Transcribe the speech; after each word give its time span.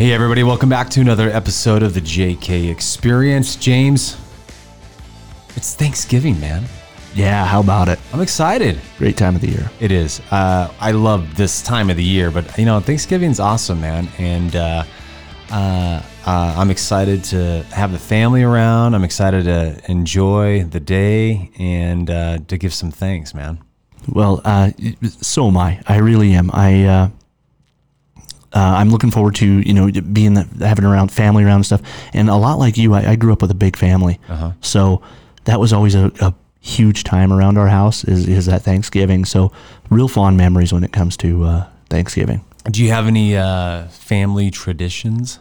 Hey, 0.00 0.14
everybody, 0.14 0.42
welcome 0.44 0.70
back 0.70 0.88
to 0.92 1.02
another 1.02 1.28
episode 1.28 1.82
of 1.82 1.92
the 1.92 2.00
JK 2.00 2.70
Experience. 2.70 3.54
James, 3.54 4.16
it's 5.56 5.74
Thanksgiving, 5.74 6.40
man. 6.40 6.64
Yeah, 7.14 7.44
how 7.44 7.60
about 7.60 7.90
it? 7.90 7.98
I'm 8.14 8.22
excited. 8.22 8.80
Great 8.96 9.18
time 9.18 9.34
of 9.34 9.42
the 9.42 9.48
year. 9.48 9.70
It 9.78 9.92
is. 9.92 10.20
Uh, 10.30 10.72
I 10.80 10.92
love 10.92 11.36
this 11.36 11.60
time 11.60 11.90
of 11.90 11.98
the 11.98 12.02
year, 12.02 12.30
but 12.30 12.56
you 12.56 12.64
know, 12.64 12.80
Thanksgiving's 12.80 13.40
awesome, 13.40 13.82
man. 13.82 14.08
And 14.16 14.56
uh, 14.56 14.84
uh, 15.50 16.02
uh, 16.24 16.54
I'm 16.56 16.70
excited 16.70 17.22
to 17.24 17.62
have 17.64 17.92
the 17.92 17.98
family 17.98 18.42
around. 18.42 18.94
I'm 18.94 19.04
excited 19.04 19.44
to 19.44 19.82
enjoy 19.86 20.64
the 20.64 20.80
day 20.80 21.50
and 21.58 22.08
uh, 22.08 22.38
to 22.48 22.56
give 22.56 22.72
some 22.72 22.90
thanks, 22.90 23.34
man. 23.34 23.62
Well, 24.08 24.40
uh, 24.46 24.70
so 25.20 25.48
am 25.48 25.58
I. 25.58 25.82
I 25.86 25.98
really 25.98 26.32
am. 26.32 26.50
I 26.54 27.10
uh, 28.52 28.74
I'm 28.78 28.90
looking 28.90 29.10
forward 29.10 29.34
to 29.36 29.46
you 29.46 29.72
know 29.74 29.90
being 30.12 30.34
the, 30.34 30.46
having 30.66 30.84
around 30.84 31.10
family 31.12 31.44
around 31.44 31.56
and 31.56 31.66
stuff. 31.66 31.82
And 32.14 32.28
a 32.28 32.36
lot 32.36 32.58
like 32.58 32.76
you, 32.76 32.94
I, 32.94 33.10
I 33.12 33.16
grew 33.16 33.32
up 33.32 33.42
with 33.42 33.50
a 33.50 33.54
big 33.66 33.76
family, 33.76 34.18
Uh-huh. 34.28 34.52
so 34.60 35.02
that 35.44 35.58
was 35.60 35.72
always 35.72 35.94
a, 35.94 36.10
a 36.20 36.32
huge 36.60 37.04
time 37.04 37.32
around 37.32 37.58
our 37.58 37.68
house. 37.68 38.04
Is 38.04 38.26
is 38.28 38.48
at 38.48 38.62
Thanksgiving. 38.62 39.24
So 39.24 39.50
real 39.90 40.08
fond 40.08 40.36
memories 40.36 40.72
when 40.72 40.84
it 40.84 40.92
comes 40.92 41.16
to 41.18 41.44
uh, 41.44 41.66
Thanksgiving. 41.88 42.40
Do 42.70 42.82
you 42.84 42.90
have 42.92 43.06
any 43.06 43.36
uh, 43.36 43.86
family 43.88 44.50
traditions? 44.50 45.38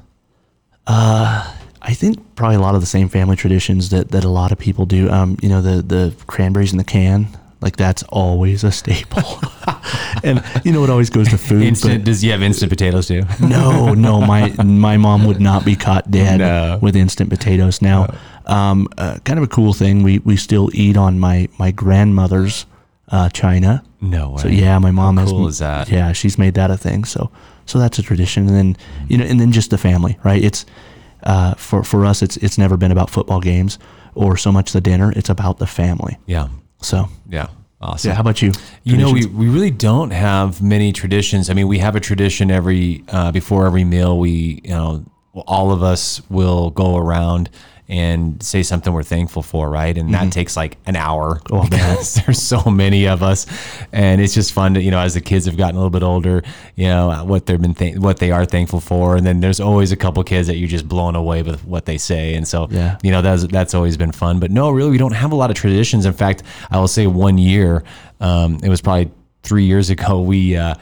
Uh, 0.88 1.54
I 1.82 1.94
think 1.94 2.18
probably 2.36 2.56
a 2.58 2.62
lot 2.62 2.76
of 2.76 2.82
the 2.82 2.88
same 2.88 3.10
family 3.10 3.36
traditions 3.36 3.90
that, 3.90 4.12
that 4.12 4.24
a 4.24 4.30
lot 4.30 4.52
of 4.52 4.58
people 4.58 4.86
do. 4.86 5.10
Um, 5.10 5.38
you 5.42 5.50
know, 5.50 5.62
the 5.62 5.82
the 5.82 6.14
cranberries 6.28 6.72
in 6.72 6.78
the 6.78 6.84
can, 6.84 7.28
like 7.62 7.76
that's 7.76 8.04
always 8.04 8.64
a 8.64 8.72
staple. 8.72 9.40
and 10.24 10.44
you 10.64 10.72
know, 10.72 10.84
it 10.84 10.90
always 10.90 11.10
goes 11.10 11.28
to 11.30 11.38
food. 11.38 11.64
Instant? 11.64 12.04
Does 12.06 12.24
you 12.24 12.32
have 12.32 12.42
instant 12.42 12.70
potatoes 12.70 13.08
too? 13.08 13.24
no, 13.42 13.94
no, 13.94 14.22
my 14.22 14.54
my 14.64 14.98
mom 14.98 15.26
would 15.26 15.42
not 15.42 15.66
be 15.66 15.76
caught 15.76 16.10
dead 16.10 16.40
No. 16.40 16.80
with 16.82 16.96
instant 16.96 17.30
potatoes. 17.30 17.82
Now, 17.82 18.14
um, 18.46 18.88
uh, 18.98 19.20
kind 19.26 19.38
of 19.40 19.44
a 19.44 19.48
cool 19.48 19.74
thing. 19.74 20.04
We 20.04 20.20
we 20.20 20.38
still 20.38 20.70
eat 20.74 20.98
on 20.98 21.20
my 21.20 21.50
my 21.58 21.72
grandmother's 21.72 22.66
uh, 23.10 23.30
china. 23.30 23.84
No 24.02 24.32
way. 24.32 24.42
So 24.42 24.48
yeah, 24.48 24.80
my 24.80 24.92
mom 24.92 25.18
How 25.18 25.24
has. 25.24 25.32
cool 25.32 25.48
is 25.48 25.60
that? 25.60 25.90
Yeah, 25.90 26.14
she's 26.14 26.38
made 26.38 26.54
that 26.54 26.72
a 26.72 26.78
thing. 26.78 27.04
So 27.04 27.30
so 27.66 27.78
that's 27.80 28.00
a 28.00 28.04
tradition. 28.04 28.48
And 28.48 28.56
then 28.56 28.78
you 29.10 29.18
know, 29.18 29.26
and 29.26 29.40
then 29.40 29.52
just 29.52 29.70
the 29.70 29.78
family, 29.78 30.18
right? 30.24 30.42
It's 30.44 30.66
uh, 31.24 31.56
for 31.56 31.84
for 31.84 32.06
us, 32.06 32.22
it's 32.22 32.38
it's 32.38 32.58
never 32.58 32.78
been 32.78 32.92
about 32.92 33.10
football 33.10 33.42
games 33.42 33.78
or 34.16 34.38
so 34.38 34.52
much 34.52 34.72
the 34.72 34.82
dinner. 34.82 35.12
It's 35.16 35.30
about 35.30 35.58
the 35.60 35.68
family. 35.68 36.18
Yeah. 36.26 36.48
So 36.82 37.10
Yeah. 37.30 37.48
Awesome. 37.82 38.10
yeah, 38.10 38.16
how 38.16 38.22
about 38.22 38.42
you? 38.42 38.52
You 38.84 38.98
know, 38.98 39.14
we, 39.14 39.26
we 39.26 39.48
really 39.48 39.72
don't 39.72 40.12
have 40.12 40.62
many 40.62 40.92
traditions. 40.92 41.50
I 41.50 41.54
mean, 41.54 41.70
we 41.70 41.78
have 41.78 41.96
a 41.96 42.02
tradition 42.02 42.52
every 42.52 43.06
uh, 43.08 43.32
before 43.32 43.66
every 43.66 43.86
meal. 43.86 44.20
We, 44.20 44.60
you 44.66 44.72
know, 44.72 45.06
all 45.48 45.72
of 45.72 45.82
us 45.82 46.22
will 46.30 46.72
go 46.72 46.98
around 46.98 47.50
and 47.90 48.42
say 48.44 48.62
something 48.62 48.94
we're 48.94 49.02
thankful 49.02 49.42
for, 49.42 49.68
right? 49.70 49.98
And 49.98 50.14
that 50.14 50.32
takes 50.32 50.56
like 50.56 50.78
an 50.86 50.96
hour. 50.96 51.42
Oh, 51.52 51.62
man. 51.64 51.70
because 51.72 52.16
there's 52.26 52.42
so 52.42 52.62
many 52.70 53.08
of 53.08 53.24
us, 53.24 53.48
and 53.92 54.22
it's 54.22 54.36
just 54.36 54.54
fun 54.54 54.76
to, 54.76 54.82
you 54.82 54.92
know, 54.92 55.00
as 55.00 55.16
the 55.16 55.22
kids 55.22 55.48
have 55.48 55.58
gotten 55.58 55.76
a 55.76 55.80
little 55.80 55.90
bit 55.90 56.04
older, 56.04 56.44
you 56.76 56.86
know, 56.86 57.26
what 57.26 57.48
they've 57.48 57.60
been 57.60 57.74
th- 57.74 57.98
what 57.98 58.18
they 58.18 58.30
are 58.32 58.46
thankful 58.46 58.80
for, 58.80 59.16
and 59.16 59.26
then 59.26 59.40
there's 59.40 59.60
always 59.60 59.92
a 59.92 59.98
couple 59.98 60.24
kids 60.24 60.48
that 60.48 60.58
you're 60.58 60.68
just 60.70 60.88
blown 60.88 61.16
away 61.16 61.42
with 61.42 61.66
what 61.66 61.86
they 61.86 61.98
say, 61.98 62.36
and 62.36 62.48
so 62.48 62.68
Yeah. 62.70 62.98
you 63.02 63.10
know 63.12 63.22
that's 63.24 63.48
that's 63.48 63.74
always 63.74 63.98
been 63.98 64.12
fun. 64.12 64.40
But 64.40 64.52
no, 64.52 64.70
really, 64.70 64.92
we 64.92 65.00
don't 65.00 65.14
have 65.16 65.32
a 65.32 65.36
lot 65.36 65.50
of 65.50 65.56
traditions. 65.56 66.06
In 66.06 66.14
fact, 66.14 66.44
I 66.70 66.80
will 66.80 66.88
say 66.88 67.08
one 67.08 67.40
year, 67.40 67.84
um, 68.22 68.60
it 68.64 68.70
was 68.70 68.82
probably 68.82 69.12
three 69.42 69.66
years 69.66 69.90
ago. 69.90 70.22
We 70.22 70.56
uh, 70.58 70.76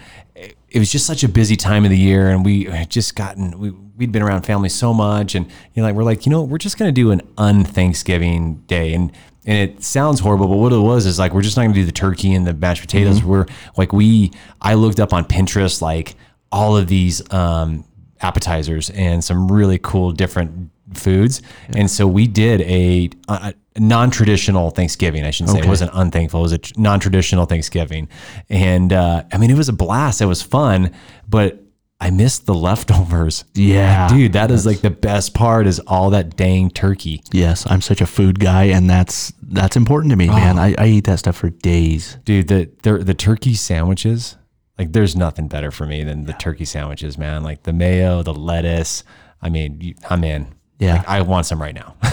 it, 0.78 0.80
was 0.80 0.92
just 0.92 1.06
such 1.06 1.24
a 1.24 1.30
busy 1.30 1.56
time 1.56 1.84
of 1.84 1.92
the 1.92 1.98
year, 1.98 2.30
and 2.30 2.46
we 2.46 2.66
had 2.66 2.90
just 2.90 3.16
gotten 3.16 3.60
we 3.60 3.72
we'd 3.72 4.12
been 4.12 4.22
around 4.22 4.44
family 4.44 4.70
so 4.70 4.94
much, 4.94 5.36
and 5.36 5.46
you 5.46 5.82
know, 5.82 5.84
like 5.84 5.96
we're 5.96 6.04
like, 6.04 6.26
you 6.26 6.32
know, 6.32 6.44
we're 6.44 6.58
just 6.58 6.78
gonna 6.78 6.92
do 6.92 7.12
an 7.12 7.22
un-Thanksgiving 7.38 8.56
day, 8.68 8.94
and 8.94 9.12
and 9.46 9.70
it 9.70 9.84
sounds 9.84 10.20
horrible, 10.20 10.48
but 10.48 10.58
what 10.58 10.74
it 10.74 10.78
was 10.78 11.06
is 11.06 11.18
like 11.20 11.34
we're 11.34 11.42
just 11.42 11.58
not 11.58 11.64
gonna 11.64 11.74
do 11.74 11.86
the 11.86 11.92
turkey 11.92 12.34
and 12.34 12.46
the 12.46 12.54
mashed 12.54 12.82
potatoes. 12.82 13.24
We're 13.24 13.46
like 13.78 13.92
we 13.92 14.32
I 14.62 14.76
looked 14.76 15.00
up 15.00 15.14
on 15.14 15.26
Pinterest 15.26 15.82
like 15.82 16.16
all 16.52 16.78
of 16.78 16.88
these 16.88 17.22
um, 17.34 17.84
appetizers 18.22 18.90
and 18.92 19.24
some 19.24 19.52
really 19.52 19.80
cool 19.80 20.12
different 20.12 20.72
foods. 20.94 21.42
And 21.70 21.90
so 21.90 22.08
we 22.08 22.28
did 22.28 22.62
a, 22.62 23.10
a 23.28 23.54
non-traditional 23.78 24.70
Thanksgiving. 24.72 25.24
I 25.24 25.32
shouldn't 25.32 25.58
say 25.58 25.64
it 25.64 25.68
wasn't 25.68 25.92
unthankful. 25.94 26.40
It 26.40 26.44
was 26.44 26.52
a 26.54 26.58
tr- 26.58 26.74
non-traditional 26.78 27.46
Thanksgiving. 27.46 28.10
And 28.50 28.94
uh, 28.94 29.24
I 29.32 29.38
mean, 29.38 29.52
it 29.52 29.58
was 29.58 29.70
a 29.70 29.74
blast. 29.74 30.22
It 30.22 30.26
was 30.26 30.42
fun, 30.42 30.92
but 31.28 31.64
I 32.00 32.12
missed 32.12 32.46
the 32.46 32.54
leftovers. 32.54 33.44
Yeah. 33.56 34.08
Dude, 34.08 34.34
that 34.34 34.52
is 34.52 34.66
like 34.66 34.82
the 34.82 34.92
best 34.92 35.34
part 35.34 35.66
is 35.66 35.80
all 35.88 36.12
that 36.12 36.36
dang 36.38 36.70
turkey. 36.70 37.24
Yes, 37.32 37.66
I'm 37.70 37.82
such 37.82 38.02
a 38.02 38.06
food 38.06 38.40
guy, 38.40 38.66
and 38.66 38.90
that's 38.90 39.34
that's 39.42 39.76
important 39.76 40.12
to 40.12 40.16
me, 40.16 40.28
man. 40.28 40.60
I, 40.60 40.76
I 40.78 40.88
eat 40.88 41.06
that 41.06 41.20
stuff 41.20 41.38
for 41.38 41.50
days. 41.50 42.18
Dude, 42.24 42.50
the, 42.50 42.70
the 42.84 43.00
the 43.00 43.14
turkey 43.16 43.56
sandwiches, 43.56 44.38
like 44.78 44.94
there's 44.94 45.16
nothing 45.16 45.48
better 45.48 45.72
for 45.72 45.88
me 45.88 46.04
than 46.04 46.26
the 46.26 46.34
turkey 46.34 46.66
sandwiches, 46.66 47.18
man. 47.18 47.42
Like 47.44 47.64
the 47.64 47.74
mayo, 47.74 48.22
the 48.22 48.34
lettuce. 48.34 49.04
I 49.42 49.50
mean, 49.50 49.96
I'm 50.10 50.24
in. 50.24 50.54
Yeah. 50.80 50.98
Like, 50.98 51.10
I 51.10 51.22
want 51.22 51.46
some 51.46 51.62
right 51.62 51.76
now. 51.76 51.96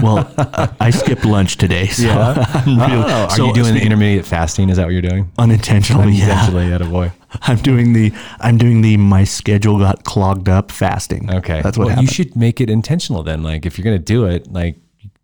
Well, 0.00 0.32
I, 0.38 0.68
I 0.78 0.90
skipped 0.90 1.24
lunch 1.24 1.56
today, 1.56 1.88
so 1.88 2.08
I'm 2.10 2.78
real- 2.78 3.02
Oh, 3.04 3.24
are 3.24 3.30
so 3.30 3.46
you 3.48 3.52
doing 3.52 3.74
the 3.74 3.82
intermediate 3.82 4.24
fasting? 4.26 4.68
Is 4.70 4.76
that 4.76 4.84
what 4.84 4.92
you're 4.92 5.02
doing? 5.02 5.32
unintentionally? 5.38 6.12
Yeah, 6.12 6.26
Intentionally, 6.30 6.72
at 6.72 6.80
a 6.80 6.84
boy. 6.84 7.10
I'm 7.42 7.56
doing 7.56 7.94
the 7.94 8.12
I'm 8.38 8.58
doing 8.58 8.80
the 8.82 8.96
my 8.96 9.24
schedule 9.24 9.76
got 9.80 10.04
clogged 10.04 10.48
up 10.48 10.70
fasting. 10.70 11.34
Okay, 11.34 11.62
that's 11.62 11.76
what 11.76 11.86
well, 11.86 11.88
happened. 11.96 12.08
you 12.10 12.14
should 12.14 12.36
make 12.36 12.60
it 12.60 12.70
intentional 12.70 13.24
then. 13.24 13.42
Like 13.42 13.66
if 13.66 13.76
you're 13.76 13.84
gonna 13.84 13.98
do 13.98 14.24
it, 14.26 14.52
like 14.52 14.76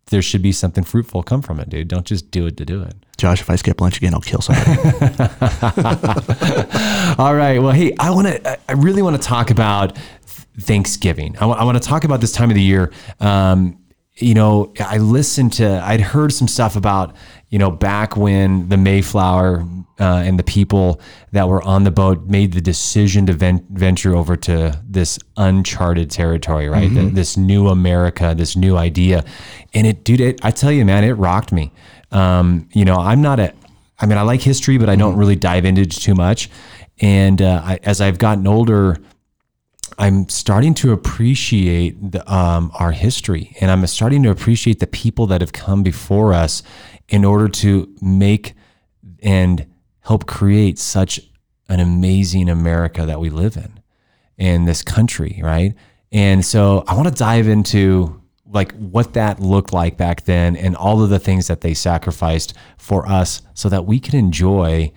there 0.07 0.21
should 0.21 0.41
be 0.41 0.51
something 0.51 0.83
fruitful 0.83 1.23
come 1.23 1.41
from 1.41 1.61
it, 1.61 1.69
dude. 1.69 1.87
Don't 1.87 2.05
just 2.05 2.29
do 2.29 2.45
it 2.45 2.57
to 2.57 2.65
do 2.65 2.81
it. 2.83 2.95
Josh, 3.17 3.39
if 3.39 3.49
I 3.49 3.55
skip 3.55 3.79
lunch 3.79 3.95
again, 3.97 4.13
I'll 4.13 4.19
kill 4.19 4.41
somebody. 4.41 4.71
All 7.17 7.33
right. 7.33 7.59
Well, 7.59 7.71
hey, 7.71 7.93
I 7.97 8.11
want 8.11 8.27
to. 8.27 8.59
I 8.69 8.73
really 8.73 9.01
want 9.01 9.15
to 9.15 9.21
talk 9.21 9.51
about 9.51 9.97
Thanksgiving. 10.59 11.35
I 11.39 11.45
want 11.45 11.81
to 11.81 11.87
talk 11.87 12.03
about 12.03 12.21
this 12.21 12.31
time 12.31 12.49
of 12.49 12.55
the 12.55 12.61
year. 12.61 12.91
Um, 13.19 13.79
you 14.17 14.33
know, 14.33 14.73
I 14.79 14.97
listened 14.97 15.53
to. 15.53 15.81
I'd 15.83 15.99
heard 15.99 16.31
some 16.31 16.47
stuff 16.47 16.75
about 16.75 17.15
you 17.49 17.59
know 17.59 17.69
back 17.69 18.15
when 18.15 18.69
the 18.69 18.77
Mayflower 18.77 19.65
uh, 19.99 20.23
and 20.25 20.39
the 20.39 20.43
people 20.43 21.01
that 21.33 21.49
were 21.49 21.61
on 21.63 21.83
the 21.83 21.91
boat 21.91 22.25
made 22.25 22.53
the 22.53 22.61
decision 22.61 23.25
to 23.25 23.33
ven- 23.33 23.65
venture 23.69 24.15
over 24.15 24.37
to 24.37 24.81
this 24.87 25.19
uncharted 25.35 26.11
territory, 26.11 26.69
right? 26.69 26.89
Th- 26.89 27.13
this 27.13 27.35
new 27.35 27.67
America, 27.67 28.33
this 28.37 28.55
new 28.55 28.77
idea, 28.77 29.25
and 29.73 29.85
it, 29.85 30.05
dude. 30.05 30.21
It, 30.21 30.45
I 30.45 30.51
tell 30.51 30.71
you, 30.71 30.85
man, 30.85 31.03
it 31.03 31.13
rocked 31.13 31.51
me. 31.51 31.73
Um, 32.11 32.69
you 32.71 32.85
know, 32.85 32.95
I'm 32.95 33.21
not 33.21 33.41
a. 33.41 33.53
I 33.99 34.05
mean, 34.05 34.17
I 34.17 34.21
like 34.21 34.41
history, 34.41 34.77
but 34.77 34.89
I 34.89 34.95
don't 34.95 35.17
really 35.17 35.35
dive 35.35 35.65
into 35.65 35.81
it 35.81 35.91
too 35.91 36.15
much. 36.15 36.49
And 37.01 37.41
uh, 37.41 37.61
I, 37.63 37.79
as 37.83 37.99
I've 37.99 38.17
gotten 38.17 38.47
older, 38.47 38.97
I'm 39.97 40.27
starting 40.29 40.73
to 40.75 40.91
appreciate 40.91 42.11
the, 42.11 42.33
um, 42.33 42.71
our 42.79 42.91
history, 42.91 43.55
and 43.61 43.71
I'm 43.71 43.85
starting 43.87 44.23
to 44.23 44.29
appreciate 44.29 44.79
the 44.79 44.87
people 44.87 45.27
that 45.27 45.41
have 45.41 45.53
come 45.53 45.83
before 45.83 46.33
us 46.33 46.63
in 47.07 47.23
order 47.23 47.47
to 47.47 47.93
make 48.01 48.53
and 49.21 49.67
help 50.01 50.25
create 50.25 50.77
such 50.79 51.19
an 51.69 51.79
amazing 51.79 52.49
America 52.49 53.05
that 53.05 53.19
we 53.19 53.29
live 53.29 53.57
in, 53.57 53.79
in 54.37 54.65
this 54.65 54.83
country, 54.83 55.39
right? 55.43 55.73
And 56.11 56.45
so 56.45 56.83
I 56.87 56.95
want 56.95 57.07
to 57.07 57.13
dive 57.13 57.47
into 57.47 58.21
like 58.45 58.73
what 58.73 59.13
that 59.13 59.39
looked 59.39 59.73
like 59.73 59.97
back 59.97 60.25
then 60.25 60.55
and 60.55 60.75
all 60.75 61.03
of 61.03 61.09
the 61.09 61.19
things 61.19 61.47
that 61.47 61.61
they 61.61 61.73
sacrificed 61.73 62.53
for 62.77 63.07
us 63.07 63.41
so 63.53 63.69
that 63.69 63.85
we 63.85 63.99
can 63.99 64.17
enjoy 64.17 64.91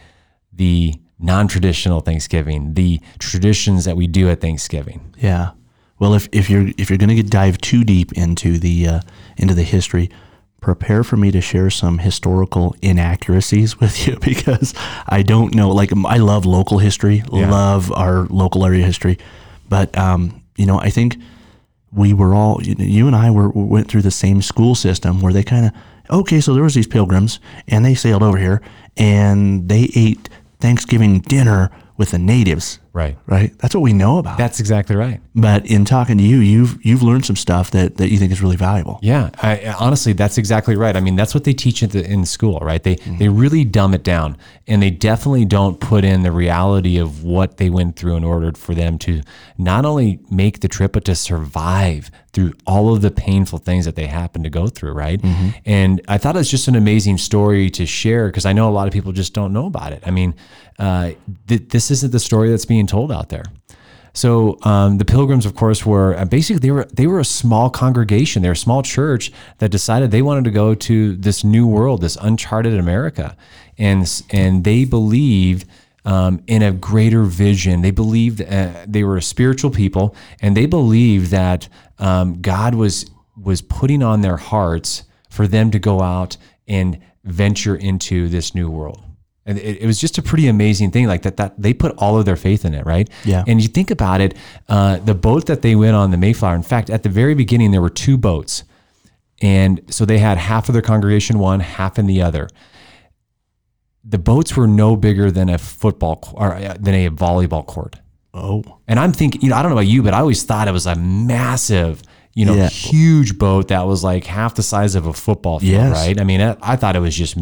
the 0.52 0.94
non-traditional 1.18 2.00
Thanksgiving, 2.00 2.74
the 2.74 3.00
traditions 3.18 3.84
that 3.84 3.96
we 3.96 4.06
do 4.06 4.28
at 4.28 4.40
Thanksgiving. 4.40 5.14
yeah. 5.18 5.50
Well, 5.98 6.14
if, 6.14 6.28
if 6.30 6.48
you're 6.48 6.68
if 6.78 6.90
you're 6.90 6.96
gonna 6.96 7.20
dive 7.24 7.58
too 7.58 7.82
deep 7.82 8.12
into 8.12 8.56
the 8.56 8.86
uh, 8.86 9.00
into 9.36 9.52
the 9.52 9.64
history, 9.64 10.10
prepare 10.60 11.02
for 11.02 11.16
me 11.16 11.30
to 11.32 11.40
share 11.40 11.70
some 11.70 11.98
historical 11.98 12.76
inaccuracies 12.82 13.80
with 13.80 14.06
you 14.06 14.16
because 14.20 14.74
I 15.08 15.22
don't 15.22 15.54
know. 15.54 15.70
Like, 15.70 15.90
I 16.06 16.18
love 16.18 16.46
local 16.46 16.78
history, 16.78 17.22
love 17.50 17.92
our 17.92 18.26
local 18.26 18.64
area 18.64 18.84
history, 18.84 19.18
but 19.68 19.96
um, 19.98 20.42
you 20.56 20.66
know, 20.66 20.78
I 20.78 20.90
think 20.90 21.16
we 21.92 22.12
were 22.12 22.34
all 22.34 22.62
you 22.62 23.06
and 23.06 23.16
I 23.16 23.30
were 23.30 23.48
went 23.48 23.88
through 23.88 24.02
the 24.02 24.10
same 24.10 24.42
school 24.42 24.74
system 24.74 25.20
where 25.20 25.32
they 25.32 25.42
kind 25.42 25.66
of 25.66 25.72
okay, 26.10 26.40
so 26.40 26.54
there 26.54 26.62
was 26.62 26.74
these 26.74 26.86
pilgrims 26.86 27.40
and 27.66 27.84
they 27.84 27.94
sailed 27.94 28.22
over 28.22 28.38
here 28.38 28.62
and 28.96 29.68
they 29.68 29.90
ate 29.94 30.28
Thanksgiving 30.60 31.20
dinner 31.20 31.70
with 31.98 32.12
the 32.12 32.18
natives. 32.18 32.78
Right. 32.92 33.18
Right. 33.26 33.56
That's 33.58 33.74
what 33.74 33.80
we 33.80 33.92
know 33.92 34.18
about. 34.18 34.38
That's 34.38 34.60
exactly 34.60 34.96
right. 34.96 35.20
but 35.34 35.66
in 35.66 35.84
talking 35.84 36.16
to 36.18 36.24
you, 36.24 36.38
you've 36.38 36.84
you've 36.84 37.02
learned 37.02 37.26
some 37.26 37.36
stuff 37.36 37.70
that, 37.72 37.96
that 37.96 38.10
you 38.10 38.18
think 38.18 38.32
is 38.32 38.40
really 38.40 38.56
valuable. 38.56 38.98
Yeah, 39.02 39.30
I, 39.42 39.74
honestly, 39.78 40.12
that's 40.14 40.38
exactly 40.38 40.76
right. 40.76 40.96
I 40.96 41.00
mean, 41.00 41.16
that's 41.16 41.34
what 41.34 41.44
they 41.44 41.52
teach 41.52 41.82
at 41.82 41.90
the, 41.90 42.04
in 42.04 42.24
school, 42.24 42.58
right? 42.60 42.82
They 42.82 42.96
mm. 42.96 43.18
they 43.18 43.28
really 43.28 43.64
dumb 43.64 43.94
it 43.94 44.02
down, 44.02 44.36
and 44.66 44.80
they 44.82 44.90
definitely 44.90 45.44
don't 45.44 45.80
put 45.80 46.04
in 46.04 46.22
the 46.22 46.32
reality 46.32 46.98
of 46.98 47.24
what 47.24 47.58
they 47.58 47.68
went 47.68 47.96
through 47.96 48.16
in 48.16 48.24
order 48.24 48.52
for 48.52 48.74
them 48.74 48.98
to 49.00 49.20
not 49.58 49.84
only 49.84 50.20
make 50.30 50.60
the 50.60 50.68
trip, 50.68 50.92
but 50.92 51.04
to 51.06 51.14
survive 51.14 52.10
through 52.38 52.52
all 52.68 52.94
of 52.94 53.00
the 53.02 53.10
painful 53.10 53.58
things 53.58 53.84
that 53.84 53.96
they 53.96 54.06
happen 54.06 54.44
to 54.44 54.50
go 54.50 54.68
through, 54.68 54.92
right? 54.92 55.20
And 55.66 56.00
I 56.06 56.18
thought 56.18 56.36
it 56.36 56.38
was 56.38 56.48
just 56.50 56.68
an 56.68 56.76
amazing 56.76 57.18
story 57.18 57.68
to 57.70 57.84
share 57.84 58.28
because 58.28 58.46
I 58.46 58.52
know 58.52 58.68
a 58.68 58.70
lot 58.70 58.86
of 58.86 58.92
people 58.92 59.10
just 59.10 59.34
don't 59.34 59.52
know 59.52 59.66
about 59.66 59.92
it. 59.92 60.04
I 60.06 60.12
mean, 60.12 60.34
uh, 60.78 61.12
th- 61.48 61.68
this 61.70 61.90
isn't 61.90 62.12
the 62.12 62.20
story 62.20 62.48
that's 62.50 62.64
being 62.64 62.86
told 62.86 63.10
out 63.10 63.28
there. 63.28 63.42
So 64.12 64.56
um, 64.62 64.98
the 64.98 65.04
Pilgrims, 65.04 65.46
of 65.46 65.56
course, 65.56 65.84
were 65.84 66.16
uh, 66.16 66.26
basically 66.26 66.60
they 66.60 66.70
were 66.70 66.84
they 66.92 67.08
were 67.08 67.18
a 67.18 67.24
small 67.24 67.70
congregation. 67.70 68.42
They 68.42 68.48
were 68.48 68.52
a 68.52 68.56
small 68.56 68.82
church 68.82 69.32
that 69.58 69.70
decided 69.70 70.12
they 70.12 70.22
wanted 70.22 70.44
to 70.44 70.52
go 70.52 70.74
to 70.74 71.16
this 71.16 71.42
new 71.42 71.66
world, 71.66 72.02
this 72.02 72.16
uncharted 72.20 72.74
America, 72.74 73.36
and 73.78 74.22
and 74.30 74.62
they 74.62 74.84
believed 74.84 75.66
um, 76.04 76.42
in 76.46 76.62
a 76.62 76.72
greater 76.72 77.24
vision. 77.24 77.82
They 77.82 77.90
believed 77.90 78.40
uh, 78.40 78.86
they 78.86 79.04
were 79.04 79.16
a 79.16 79.22
spiritual 79.22 79.70
people, 79.70 80.14
and 80.40 80.56
they 80.56 80.66
believed 80.66 81.30
that 81.30 81.68
um, 81.98 82.40
God 82.40 82.74
was 82.74 83.06
was 83.36 83.62
putting 83.62 84.02
on 84.02 84.20
their 84.20 84.36
hearts 84.36 85.04
for 85.30 85.46
them 85.46 85.70
to 85.70 85.78
go 85.78 86.00
out 86.00 86.36
and 86.66 86.98
venture 87.24 87.76
into 87.76 88.28
this 88.28 88.54
new 88.54 88.68
world. 88.68 89.02
And 89.46 89.58
it, 89.58 89.82
it 89.82 89.86
was 89.86 89.98
just 89.98 90.18
a 90.18 90.22
pretty 90.22 90.46
amazing 90.46 90.90
thing, 90.90 91.06
like 91.06 91.22
that. 91.22 91.36
That 91.36 91.54
they 91.60 91.72
put 91.72 91.94
all 91.98 92.18
of 92.18 92.26
their 92.26 92.36
faith 92.36 92.64
in 92.64 92.74
it, 92.74 92.84
right? 92.84 93.08
Yeah. 93.24 93.44
And 93.46 93.62
you 93.62 93.68
think 93.68 93.90
about 93.90 94.20
it, 94.20 94.36
uh, 94.68 94.98
the 94.98 95.14
boat 95.14 95.46
that 95.46 95.62
they 95.62 95.74
went 95.74 95.96
on, 95.96 96.10
the 96.10 96.18
Mayflower. 96.18 96.54
In 96.54 96.62
fact, 96.62 96.90
at 96.90 97.02
the 97.02 97.08
very 97.08 97.34
beginning, 97.34 97.70
there 97.70 97.80
were 97.80 97.88
two 97.90 98.18
boats, 98.18 98.64
and 99.40 99.80
so 99.88 100.04
they 100.04 100.18
had 100.18 100.36
half 100.36 100.68
of 100.68 100.74
their 100.74 100.82
congregation 100.82 101.38
one, 101.38 101.60
half 101.60 101.98
in 101.98 102.06
the 102.06 102.20
other. 102.20 102.48
The 104.04 104.18
boats 104.18 104.56
were 104.56 104.66
no 104.66 104.96
bigger 104.96 105.30
than 105.30 105.48
a 105.48 105.58
football 105.58 106.32
or 106.34 106.54
uh, 106.54 106.76
than 106.78 106.94
a 106.94 107.10
volleyball 107.10 107.64
court. 107.64 107.96
Oh, 108.38 108.78
And 108.86 108.98
I'm 109.00 109.12
thinking, 109.12 109.40
you 109.42 109.48
know, 109.50 109.56
I 109.56 109.62
don't 109.62 109.70
know 109.70 109.76
about 109.76 109.86
you, 109.88 110.02
but 110.02 110.14
I 110.14 110.20
always 110.20 110.42
thought 110.44 110.68
it 110.68 110.72
was 110.72 110.86
a 110.86 110.94
massive, 110.94 112.02
you 112.34 112.44
know, 112.46 112.54
Yeah. 112.54 112.68
huge 112.68 113.36
boat 113.38 113.68
that 113.68 113.86
was 113.86 114.04
like 114.04 114.24
half 114.24 114.54
the 114.54 114.62
size 114.62 114.94
of 114.94 115.06
a 115.06 115.12
football 115.12 115.58
field, 115.60 115.72
Yes. 115.72 116.06
right? 116.06 116.20
I 116.20 116.24
mean, 116.24 116.40
I, 116.40 116.56
I 116.62 116.76
thought 116.76 116.94
it 116.96 117.00
was 117.00 117.16
just 117.16 117.36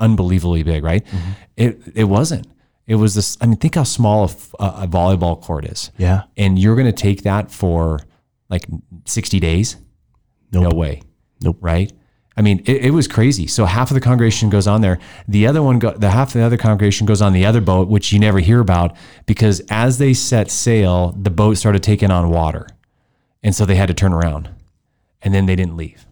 unbelievably 0.00 0.62
big, 0.62 0.82
right? 0.84 1.04
Mm-hmm. 1.04 1.30
It 1.56 1.80
it 1.94 2.04
wasn't. 2.04 2.46
It 2.86 2.94
was 2.94 3.14
this. 3.14 3.36
I 3.40 3.46
mean, 3.46 3.56
think 3.58 3.74
how 3.74 3.82
small 3.84 4.22
a, 4.22 4.28
f- 4.28 4.54
a- 4.58 4.82
a 4.84 4.88
volleyball 4.88 5.40
court 5.42 5.66
is, 5.66 5.90
yeah. 5.98 6.22
and 6.38 6.58
you're 6.58 6.74
going 6.74 6.86
to 6.86 6.92
take 7.02 7.22
that 7.24 7.50
for 7.50 8.00
like 8.48 8.66
60 9.04 9.40
days? 9.40 9.76
Nope. 10.52 10.62
No 10.64 10.70
way, 10.70 11.02
Nope. 11.42 11.58
right? 11.60 11.92
I 12.38 12.42
mean, 12.42 12.62
it, 12.66 12.86
it 12.86 12.90
was 12.92 13.08
crazy. 13.08 13.46
So 13.48 13.64
half 13.64 13.90
of 13.90 13.96
the 13.96 14.00
congregation 14.00 14.48
goes 14.48 14.68
on 14.68 14.80
there. 14.80 14.98
The 15.26 15.46
other 15.48 15.60
one, 15.62 15.80
go, 15.80 15.90
the 15.90 16.10
half 16.10 16.28
of 16.28 16.34
the 16.34 16.42
other 16.42 16.56
congregation 16.56 17.04
goes 17.04 17.20
on 17.20 17.32
the 17.32 17.44
other 17.44 17.60
boat, 17.60 17.88
which 17.88 18.12
you 18.12 18.20
never 18.20 18.38
hear 18.38 18.60
about 18.60 18.96
because 19.26 19.60
as 19.70 19.98
they 19.98 20.14
set 20.14 20.48
sail, 20.50 21.12
the 21.20 21.30
boat 21.30 21.56
started 21.56 21.82
taking 21.82 22.12
on 22.12 22.30
water, 22.30 22.68
and 23.42 23.54
so 23.54 23.66
they 23.66 23.74
had 23.74 23.88
to 23.88 23.94
turn 23.94 24.12
around, 24.12 24.48
and 25.20 25.34
then 25.34 25.46
they 25.46 25.56
didn't 25.56 25.76
leave 25.76 26.06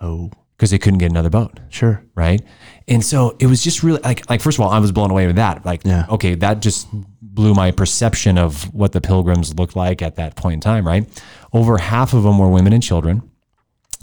Oh, 0.00 0.30
because 0.56 0.70
they 0.72 0.78
couldn't 0.78 0.98
get 0.98 1.10
another 1.10 1.30
boat 1.30 1.58
sure. 1.70 2.04
right? 2.14 2.42
And 2.86 3.02
so 3.04 3.34
it 3.40 3.46
was 3.46 3.62
just 3.64 3.82
really 3.82 4.00
like 4.02 4.28
like 4.28 4.40
first 4.42 4.58
of 4.58 4.64
all, 4.64 4.70
I 4.70 4.78
was 4.78 4.92
blown 4.92 5.10
away 5.10 5.26
with 5.26 5.36
that. 5.36 5.64
Like, 5.64 5.82
Yeah. 5.84 6.04
okay, 6.10 6.34
that 6.36 6.60
just 6.60 6.86
blew 7.22 7.54
my 7.54 7.70
perception 7.70 8.36
of 8.36 8.72
what 8.74 8.92
the 8.92 9.00
pilgrims 9.00 9.54
looked 9.54 9.74
like 9.74 10.02
at 10.02 10.16
that 10.16 10.36
point 10.36 10.54
in 10.54 10.60
time, 10.60 10.86
right? 10.86 11.08
Over 11.52 11.78
half 11.78 12.12
of 12.12 12.24
them 12.24 12.38
were 12.38 12.48
women 12.50 12.72
and 12.74 12.82
children. 12.82 13.22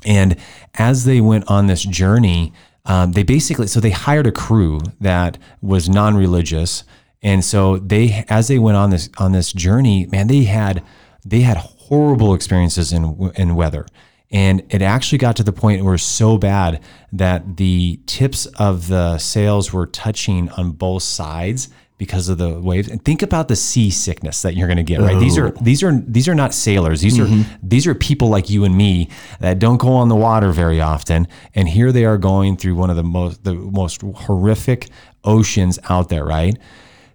And 0.05 0.35
as 0.75 1.05
they 1.05 1.21
went 1.21 1.49
on 1.49 1.67
this 1.67 1.83
journey, 1.83 2.53
um, 2.85 3.11
they 3.11 3.23
basically 3.23 3.67
so 3.67 3.79
they 3.79 3.91
hired 3.91 4.27
a 4.27 4.31
crew 4.31 4.79
that 4.99 5.37
was 5.61 5.89
non-religious, 5.89 6.83
and 7.21 7.43
so 7.43 7.77
they 7.77 8.25
as 8.29 8.47
they 8.47 8.57
went 8.57 8.77
on 8.77 8.89
this 8.89 9.09
on 9.17 9.31
this 9.31 9.53
journey, 9.53 10.07
man, 10.07 10.27
they 10.27 10.43
had 10.43 10.83
they 11.25 11.41
had 11.41 11.57
horrible 11.57 12.33
experiences 12.33 12.91
in 12.91 13.31
in 13.35 13.55
weather. 13.55 13.85
And 14.31 14.63
it 14.69 14.83
actually 14.83 15.17
got 15.17 15.35
to 15.37 15.43
the 15.43 15.51
point 15.51 15.83
where 15.83 15.97
so 15.97 16.37
bad 16.37 16.81
that 17.11 17.57
the 17.57 17.99
tips 18.05 18.45
of 18.57 18.87
the 18.87 19.17
sails 19.17 19.73
were 19.73 19.87
touching 19.87 20.49
on 20.51 20.71
both 20.71 21.01
sides 21.01 21.69
because 21.99 22.29
of 22.29 22.37
the 22.37 22.57
waves. 22.59 22.87
And 22.87 23.03
think 23.03 23.21
about 23.21 23.49
the 23.49 23.57
seasickness 23.57 24.41
that 24.41 24.55
you're 24.55 24.67
going 24.67 24.77
to 24.77 24.83
get, 24.83 25.01
right? 25.01 25.19
These 25.19 25.37
are 25.37 25.49
oh. 25.49 25.57
these 25.61 25.83
are 25.83 25.91
these 25.91 26.27
are 26.29 26.33
not 26.33 26.53
sailors. 26.53 27.01
These 27.01 27.19
are 27.19 27.25
mm-hmm. 27.25 27.53
these 27.61 27.85
are 27.85 27.93
people 27.93 28.29
like 28.29 28.49
you 28.49 28.63
and 28.63 28.75
me 28.75 29.09
that 29.41 29.59
don't 29.59 29.77
go 29.77 29.89
on 29.89 30.07
the 30.07 30.15
water 30.15 30.51
very 30.51 30.81
often. 30.81 31.27
And 31.53 31.67
here 31.67 31.91
they 31.91 32.05
are 32.05 32.17
going 32.17 32.55
through 32.57 32.75
one 32.75 32.89
of 32.89 32.95
the 32.95 33.03
most 33.03 33.43
the 33.43 33.53
most 33.53 34.01
horrific 34.01 34.87
oceans 35.25 35.77
out 35.89 36.07
there, 36.07 36.25
right? 36.25 36.57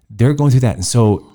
They're 0.09 0.35
going 0.35 0.51
through 0.51 0.61
that. 0.61 0.75
And 0.75 0.85
so 0.85 1.31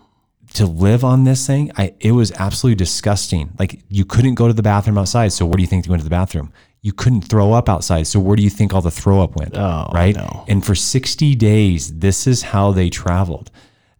to 0.55 0.67
live 0.67 1.05
on 1.05 1.25
this 1.25 1.44
thing, 1.44 1.73
I 1.76 1.93
it 1.99 2.12
was 2.12 2.31
absolutely 2.32 2.76
disgusting. 2.76 3.50
Like 3.58 3.82
you 3.88 4.05
couldn't 4.05 4.37
go 4.37 4.47
to 4.47 4.55
the 4.55 4.62
bathroom 4.62 4.97
outside. 4.97 5.32
So 5.32 5.44
where 5.44 5.56
do 5.56 5.62
you 5.62 5.67
think 5.67 5.87
you 5.87 5.91
went 5.91 6.02
to 6.02 6.08
the 6.08 6.11
bathroom? 6.11 6.52
You 6.82 6.93
couldn't 6.93 7.23
throw 7.23 7.53
up 7.53 7.69
outside. 7.69 8.06
So 8.06 8.19
where 8.21 8.37
do 8.37 8.43
you 8.43 8.50
think 8.50 8.73
all 8.73 8.81
the 8.81 8.91
throw 8.91 9.21
up 9.23 9.37
went? 9.37 9.56
Oh, 9.56 9.91
right. 9.93 10.17
no. 10.17 10.44
And 10.49 10.65
for 10.65 10.75
60 10.75 11.35
days, 11.35 11.99
this 11.99 12.27
is 12.27 12.43
how 12.43 12.73
they 12.73 12.88
traveled. 12.88 13.50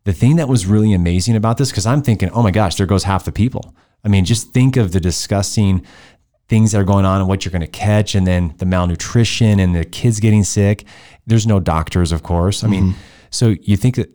The 0.05 0.15
thing 0.15 0.37
that 0.37 0.49
was 0.49 0.65
really 0.67 0.95
amazing 0.95 1.37
about 1.37 1.59
this, 1.59 1.71
because 1.71 1.85
I'm 1.85 2.01
thinking, 2.03 2.31
oh 2.31 2.43
my 2.43 2.51
gosh, 2.51 2.77
there 2.77 2.87
goes 2.87 3.05
half 3.05 3.25
the 3.25 3.33
people. 3.33 3.75
I 4.03 4.09
mean, 4.09 4.25
just 4.25 4.53
think 4.55 4.79
of 4.79 4.93
the 4.93 5.01
disgusting 5.01 5.85
things 6.49 6.73
that 6.73 6.81
are 6.81 6.85
going 6.85 7.05
on 7.05 7.21
and 7.21 7.29
what 7.29 7.45
you're 7.45 7.53
going 7.53 7.61
to 7.61 7.67
catch, 7.67 8.15
and 8.15 8.27
then 8.27 8.55
the 8.57 8.65
malnutrition 8.67 9.61
and 9.61 9.75
the 9.75 9.85
kids 9.85 10.19
getting 10.19 10.43
sick. 10.43 10.85
There's 11.27 11.47
no 11.47 11.61
doctors, 11.61 12.13
of 12.13 12.23
course. 12.23 12.65
I 12.65 12.69
mean, 12.69 12.83
Mm-hmm. 12.85 12.99
so 13.31 13.55
you 13.63 13.77
think 13.77 13.97
that 13.97 14.11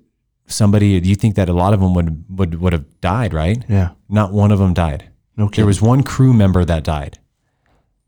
somebody, 0.48 1.00
do 1.00 1.08
you 1.08 1.16
think 1.16 1.36
that 1.36 1.50
a 1.50 1.54
lot 1.54 1.74
of 1.74 1.80
them 1.82 1.94
would 1.94 2.26
would 2.30 2.56
would 2.60 2.74
have 2.74 3.00
died, 3.00 3.34
right? 3.34 3.64
Yeah. 3.70 3.90
Not 4.10 4.34
one 4.34 4.52
of 4.52 4.58
them 4.60 4.74
died. 4.74 5.10
No 5.38 5.50
There 5.50 5.66
was 5.66 5.82
one 5.82 6.02
crew 6.04 6.34
member 6.34 6.66
that 6.66 6.84
died, 6.84 7.20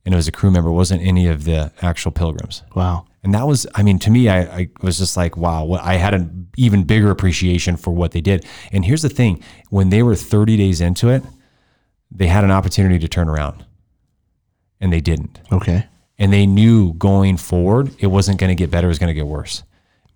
and 0.07 0.13
it 0.13 0.15
was 0.15 0.29
a 0.29 0.31
crew 0.31 0.49
member. 0.49 0.71
Wasn't 0.71 1.01
any 1.01 1.27
of 1.27 1.43
the 1.43 1.69
actual 1.81 2.13
pilgrims. 2.13 2.63
Wow. 2.73 3.07
And 3.23 3.33
that 3.33 3.45
was, 3.45 3.67
I 3.75 3.83
mean, 3.83 3.99
to 3.99 4.09
me, 4.09 4.29
I, 4.29 4.39
I 4.39 4.69
was 4.81 4.97
just 4.97 5.17
like, 5.17 5.35
wow, 5.35 5.65
what, 5.65 5.81
I 5.81 5.95
had 5.95 6.13
an 6.13 6.47
even 6.55 6.85
bigger 6.85 7.11
appreciation 7.11 7.75
for 7.75 7.93
what 7.93 8.13
they 8.13 8.21
did. 8.21 8.45
And 8.71 8.85
here's 8.85 9.01
the 9.01 9.09
thing 9.09 9.43
when 9.69 9.89
they 9.89 10.03
were 10.03 10.15
30 10.15 10.55
days 10.55 10.79
into 10.79 11.09
it, 11.09 11.23
they 12.09 12.27
had 12.27 12.45
an 12.45 12.51
opportunity 12.51 12.99
to 12.99 13.07
turn 13.09 13.27
around 13.27 13.65
and 14.79 14.93
they 14.93 15.01
didn't. 15.01 15.41
Okay. 15.51 15.85
And 16.17 16.31
they 16.31 16.45
knew 16.45 16.93
going 16.93 17.35
forward, 17.35 17.93
it 17.99 18.07
wasn't 18.07 18.39
going 18.39 18.49
to 18.49 18.55
get 18.55 18.71
better, 18.71 18.87
it 18.87 18.91
was 18.91 18.99
going 18.99 19.09
to 19.09 19.13
get 19.13 19.27
worse. 19.27 19.63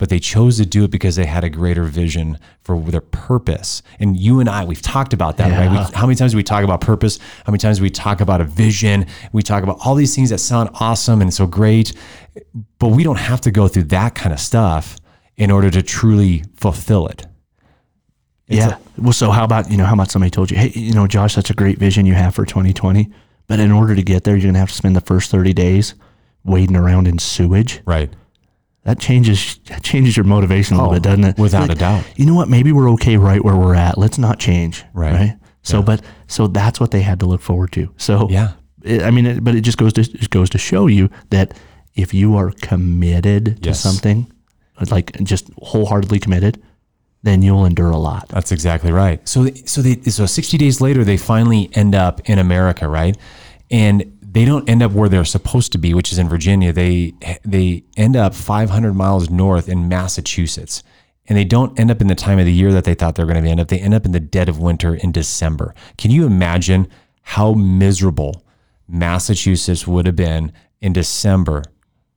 But 0.01 0.09
they 0.09 0.17
chose 0.17 0.57
to 0.57 0.65
do 0.65 0.83
it 0.83 0.89
because 0.89 1.15
they 1.15 1.27
had 1.27 1.43
a 1.43 1.49
greater 1.49 1.83
vision 1.83 2.39
for 2.63 2.79
their 2.79 3.01
purpose. 3.01 3.83
And 3.99 4.17
you 4.17 4.39
and 4.39 4.49
I, 4.49 4.65
we've 4.65 4.81
talked 4.81 5.13
about 5.13 5.37
that, 5.37 5.51
right? 5.51 5.69
We, 5.69 5.95
how 5.95 6.07
many 6.07 6.15
times 6.15 6.31
do 6.31 6.37
we 6.37 6.43
talk 6.43 6.63
about 6.63 6.81
purpose? 6.81 7.19
How 7.45 7.51
many 7.51 7.59
times 7.59 7.77
do 7.77 7.83
we 7.83 7.91
talk 7.91 8.19
about 8.19 8.41
a 8.41 8.45
vision? 8.45 9.05
We 9.31 9.43
talk 9.43 9.61
about 9.61 9.77
all 9.85 9.93
these 9.93 10.15
things 10.15 10.31
that 10.31 10.39
sound 10.39 10.71
awesome 10.79 11.21
and 11.21 11.31
so 11.31 11.45
great, 11.45 11.93
but 12.79 12.87
we 12.87 13.03
don't 13.03 13.19
have 13.19 13.41
to 13.41 13.51
go 13.51 13.67
through 13.67 13.83
that 13.83 14.15
kind 14.15 14.33
of 14.33 14.39
stuff 14.39 14.97
in 15.37 15.51
order 15.51 15.69
to 15.69 15.83
truly 15.83 16.45
fulfill 16.55 17.05
it. 17.05 17.27
It's 18.47 18.57
yeah. 18.57 18.79
well, 18.97 19.13
so 19.13 19.29
how 19.29 19.43
about, 19.43 19.69
you 19.69 19.77
know, 19.77 19.85
how 19.85 19.93
about 19.93 20.09
somebody 20.09 20.31
told 20.31 20.49
you, 20.49 20.57
hey, 20.57 20.71
you 20.73 20.95
know, 20.95 21.05
Josh, 21.05 21.35
that's 21.35 21.51
a 21.51 21.53
great 21.53 21.77
vision 21.77 22.07
you 22.07 22.15
have 22.15 22.33
for 22.33 22.43
2020. 22.43 23.07
But 23.45 23.59
in 23.59 23.71
order 23.71 23.95
to 23.95 24.01
get 24.01 24.23
there, 24.23 24.33
you're 24.35 24.45
going 24.45 24.55
to 24.55 24.59
have 24.61 24.69
to 24.69 24.75
spend 24.75 24.95
the 24.95 25.01
first 25.01 25.29
30 25.29 25.53
days 25.53 25.93
wading 26.43 26.75
around 26.75 27.07
in 27.07 27.19
sewage. 27.19 27.81
Right. 27.85 28.11
That 28.83 28.99
changes 28.99 29.59
that 29.67 29.83
changes 29.83 30.17
your 30.17 30.23
motivation 30.25 30.75
a 30.75 30.79
little 30.79 30.91
Oh, 30.91 30.95
bit, 30.95 31.03
doesn't 31.03 31.23
it? 31.23 31.37
without 31.37 31.61
Like, 31.69 31.71
a 31.77 31.79
doubt. 31.79 32.03
You 32.15 32.25
know 32.25 32.33
what? 32.33 32.49
Maybe 32.49 32.71
we're 32.71 32.89
okay 32.93 33.17
right 33.17 33.43
where 33.43 33.55
we're 33.55 33.75
at. 33.75 33.97
Let's 33.97 34.17
not 34.17 34.39
change. 34.39 34.83
Right. 34.93 35.37
So, 35.63 35.83
but 35.83 36.01
so 36.27 36.47
that's 36.47 36.79
what 36.79 36.89
they 36.89 37.01
had 37.03 37.19
to 37.19 37.27
look 37.27 37.41
forward 37.41 37.71
to. 37.73 37.93
So, 37.97 38.27
Yeah. 38.31 38.53
it, 38.83 39.03
I 39.03 39.11
mean, 39.11 39.27
it, 39.27 39.43
but 39.43 39.53
it 39.53 39.61
just 39.61 39.77
goes 39.77 39.93
to 39.93 40.01
it 40.01 40.29
goes 40.31 40.49
to 40.49 40.57
show 40.57 40.87
you 40.87 41.09
that 41.29 41.53
if 41.93 42.11
you 42.13 42.35
are 42.35 42.51
committed 42.51 43.61
to 43.63 43.73
something, 43.75 44.31
like 44.89 45.11
just 45.23 45.51
wholeheartedly 45.61 46.19
committed, 46.19 46.59
then 47.21 47.43
you'll 47.43 47.65
endure 47.65 47.91
a 47.91 47.97
lot. 47.97 48.27
That's 48.29 48.51
exactly 48.51 48.91
right. 48.91 49.27
So, 49.29 49.47
so 49.65 49.83
they, 49.83 50.01
so 50.09 50.25
60 50.25 50.57
days 50.57 50.81
later, 50.81 51.03
they 51.03 51.17
finally 51.17 51.69
end 51.73 51.93
up 51.93 52.21
in 52.27 52.39
America, 52.39 52.87
right? 52.87 53.15
And 53.69 54.17
they 54.31 54.45
don't 54.45 54.69
end 54.69 54.81
up 54.81 54.93
where 54.93 55.09
they're 55.09 55.25
supposed 55.25 55.73
to 55.73 55.77
be, 55.77 55.93
which 55.93 56.11
is 56.13 56.17
in 56.17 56.29
Virginia. 56.29 56.71
They 56.71 57.13
they 57.43 57.83
end 57.97 58.15
up 58.15 58.33
500 58.33 58.93
miles 58.93 59.29
north 59.29 59.67
in 59.67 59.89
Massachusetts, 59.89 60.83
and 61.27 61.37
they 61.37 61.43
don't 61.43 61.77
end 61.77 61.91
up 61.91 61.99
in 61.99 62.07
the 62.07 62.15
time 62.15 62.39
of 62.39 62.45
the 62.45 62.53
year 62.53 62.71
that 62.71 62.85
they 62.85 62.93
thought 62.93 63.15
they 63.15 63.23
were 63.23 63.27
going 63.31 63.43
to 63.43 63.47
be 63.47 63.51
end 63.51 63.59
up. 63.59 63.67
They 63.67 63.79
end 63.79 63.93
up 63.93 64.05
in 64.05 64.13
the 64.13 64.21
dead 64.21 64.47
of 64.47 64.57
winter 64.57 64.95
in 64.95 65.11
December. 65.11 65.75
Can 65.97 66.11
you 66.11 66.25
imagine 66.25 66.87
how 67.23 67.53
miserable 67.53 68.45
Massachusetts 68.87 69.85
would 69.85 70.05
have 70.05 70.15
been 70.15 70.53
in 70.79 70.93
December 70.93 71.63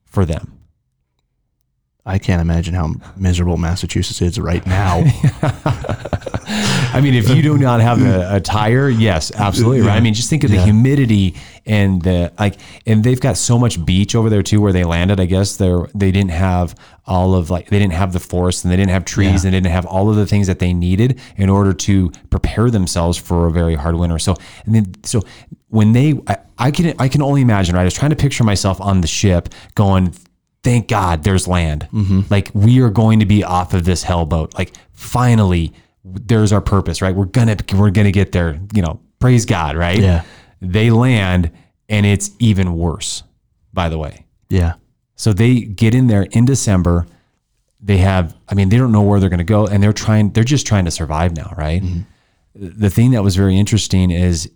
for 0.04 0.24
them? 0.24 0.63
I 2.06 2.18
can't 2.18 2.42
imagine 2.42 2.74
how 2.74 2.92
miserable 3.16 3.56
Massachusetts 3.56 4.20
is 4.20 4.38
right 4.38 4.64
now. 4.66 5.02
I 6.46 7.00
mean, 7.02 7.14
if 7.14 7.30
you 7.30 7.40
do 7.42 7.56
not 7.56 7.80
have 7.80 8.02
a, 8.02 8.36
a 8.36 8.40
tire, 8.40 8.88
yes, 8.90 9.32
absolutely 9.34 9.80
right. 9.80 9.96
I 9.96 10.00
mean, 10.00 10.12
just 10.14 10.28
think 10.28 10.44
of 10.44 10.50
the 10.50 10.56
Yeah. 10.56 10.64
humidity 10.66 11.34
and 11.64 12.02
the 12.02 12.30
like, 12.38 12.56
and 12.86 13.02
they've 13.02 13.20
got 13.20 13.36
so 13.38 13.58
much 13.58 13.82
beach 13.84 14.14
over 14.14 14.28
there 14.28 14.42
too, 14.42 14.60
where 14.60 14.72
they 14.72 14.84
landed. 14.84 15.18
I 15.18 15.24
guess 15.24 15.56
they 15.56 15.72
they 15.94 16.12
didn't 16.12 16.30
have 16.32 16.74
all 17.06 17.34
of 17.34 17.48
like 17.50 17.70
they 17.70 17.78
didn't 17.78 17.94
have 17.94 18.12
the 18.12 18.20
forest 18.20 18.64
and 18.64 18.72
they 18.72 18.76
didn't 18.76 18.90
have 18.90 19.04
trees 19.06 19.44
and 19.44 19.52
they 19.54 19.58
didn't 19.60 19.72
have 19.72 19.86
all 19.86 20.10
of 20.10 20.16
the 20.16 20.26
things 20.26 20.46
that 20.46 20.58
they 20.58 20.74
needed 20.74 21.18
in 21.36 21.48
order 21.48 21.72
to 21.72 22.10
prepare 22.30 22.70
themselves 22.70 23.16
for 23.16 23.46
a 23.46 23.50
very 23.50 23.74
hard 23.76 23.94
winter. 23.96 24.18
So, 24.18 24.36
and 24.66 24.74
then 24.74 24.92
so 25.04 25.22
when 25.68 25.92
they, 25.92 26.20
I, 26.26 26.36
I 26.58 26.70
can 26.70 26.94
I 26.98 27.08
can 27.08 27.22
only 27.22 27.40
imagine. 27.40 27.74
Right, 27.74 27.80
I 27.80 27.84
was 27.84 27.94
trying 27.94 28.10
to 28.10 28.16
picture 28.16 28.44
myself 28.44 28.78
on 28.80 29.00
the 29.00 29.08
ship 29.08 29.48
going. 29.74 30.14
Thank 30.64 30.88
God 30.88 31.22
there's 31.22 31.46
land. 31.46 31.86
Mm-hmm. 31.92 32.22
Like 32.30 32.50
we 32.54 32.80
are 32.80 32.90
going 32.90 33.20
to 33.20 33.26
be 33.26 33.44
off 33.44 33.74
of 33.74 33.84
this 33.84 34.02
hellboat. 34.02 34.54
Like 34.58 34.72
finally, 34.92 35.72
there's 36.04 36.52
our 36.52 36.60
purpose, 36.62 37.00
right? 37.02 37.14
We're 37.14 37.26
gonna 37.26 37.56
we're 37.74 37.90
gonna 37.90 38.10
get 38.10 38.32
there. 38.32 38.58
You 38.74 38.82
know, 38.82 39.00
praise 39.20 39.44
God, 39.44 39.76
right? 39.76 40.00
Yeah. 40.00 40.24
They 40.60 40.90
land 40.90 41.50
and 41.88 42.06
it's 42.06 42.30
even 42.38 42.76
worse. 42.76 43.22
By 43.72 43.88
the 43.88 43.98
way, 43.98 44.24
yeah. 44.48 44.74
so 45.16 45.32
they 45.32 45.60
get 45.60 45.94
in 45.94 46.06
there 46.06 46.22
in 46.30 46.44
December. 46.44 47.06
They 47.80 47.98
have, 47.98 48.36
I 48.48 48.54
mean, 48.54 48.68
they 48.68 48.78
don't 48.78 48.92
know 48.92 49.02
where 49.02 49.18
they're 49.20 49.28
going 49.28 49.38
to 49.38 49.44
go, 49.44 49.66
and 49.66 49.82
they're 49.82 49.92
trying. 49.92 50.30
They're 50.30 50.44
just 50.44 50.66
trying 50.66 50.84
to 50.84 50.92
survive 50.92 51.36
now, 51.36 51.52
right? 51.58 51.82
Mm-hmm. 51.82 52.78
The 52.78 52.88
thing 52.88 53.10
that 53.10 53.22
was 53.24 53.34
very 53.34 53.58
interesting 53.58 54.12
is 54.12 54.48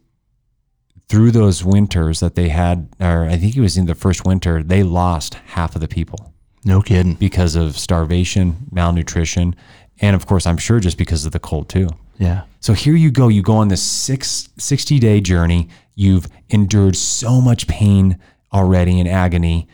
through 1.08 1.30
those 1.30 1.64
winters 1.64 2.20
that 2.20 2.34
they 2.34 2.48
had, 2.50 2.88
or 3.00 3.24
I 3.24 3.36
think 3.36 3.56
it 3.56 3.60
was 3.60 3.76
in 3.76 3.86
the 3.86 3.94
first 3.94 4.24
winter, 4.26 4.62
they 4.62 4.82
lost 4.82 5.34
half 5.34 5.74
of 5.74 5.80
the 5.80 5.88
people 5.88 6.32
No 6.64 6.82
kidding. 6.82 7.14
because 7.14 7.56
of 7.56 7.78
starvation, 7.78 8.66
malnutrition, 8.70 9.56
and 10.00 10.14
of 10.14 10.26
course, 10.26 10.46
I'm 10.46 10.58
sure 10.58 10.80
just 10.80 10.98
because 10.98 11.24
of 11.24 11.32
the 11.32 11.40
cold 11.40 11.68
too. 11.68 11.88
Yeah. 12.18 12.42
So 12.60 12.72
here 12.72 12.94
you 12.94 13.10
go. 13.10 13.28
You 13.28 13.42
go 13.42 13.54
on 13.56 13.68
this 13.68 13.82
six, 13.82 14.48
60 14.58 14.98
day 14.98 15.20
journey. 15.20 15.68
You've 15.94 16.26
endured 16.50 16.96
so 16.96 17.40
much 17.40 17.66
pain 17.68 18.18
already 18.52 18.98
and 19.00 19.08
agony. 19.08 19.68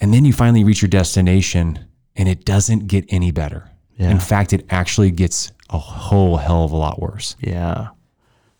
And 0.00 0.12
then 0.14 0.24
you 0.24 0.32
finally 0.32 0.64
reach 0.64 0.82
your 0.82 0.88
destination 0.88 1.78
and 2.16 2.28
it 2.28 2.44
doesn't 2.44 2.86
get 2.86 3.04
any 3.08 3.30
better. 3.32 3.70
Yeah. 3.96 4.10
In 4.10 4.18
fact, 4.20 4.52
it 4.52 4.64
actually 4.70 5.10
gets 5.10 5.52
a 5.70 5.78
whole 5.78 6.36
hell 6.36 6.64
of 6.64 6.72
a 6.72 6.76
lot 6.76 7.00
worse. 7.00 7.36
Yeah. 7.40 7.88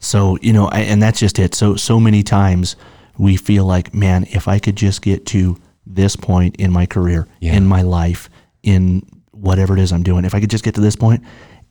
So, 0.02 0.36
you 0.42 0.52
know, 0.52 0.66
I, 0.68 0.80
and 0.80 1.00
that's 1.02 1.20
just 1.20 1.38
it. 1.38 1.54
So, 1.54 1.76
so 1.76 1.98
many 2.00 2.22
times 2.22 2.76
we 3.18 3.36
feel 3.36 3.64
like, 3.64 3.94
man, 3.94 4.26
if 4.30 4.48
I 4.48 4.58
could 4.58 4.76
just 4.76 5.00
get 5.00 5.24
to 5.26 5.56
this 5.86 6.16
point 6.16 6.56
in 6.56 6.72
my 6.72 6.86
career, 6.86 7.26
Yeah. 7.40 7.54
in 7.54 7.66
my 7.66 7.82
life, 7.82 8.28
in 8.62 9.02
whatever 9.30 9.74
it 9.76 9.80
is 9.80 9.92
I'm 9.92 10.02
doing, 10.02 10.24
if 10.24 10.34
I 10.34 10.40
could 10.40 10.50
just 10.50 10.64
get 10.64 10.74
to 10.74 10.80
this 10.80 10.96
point, 10.96 11.22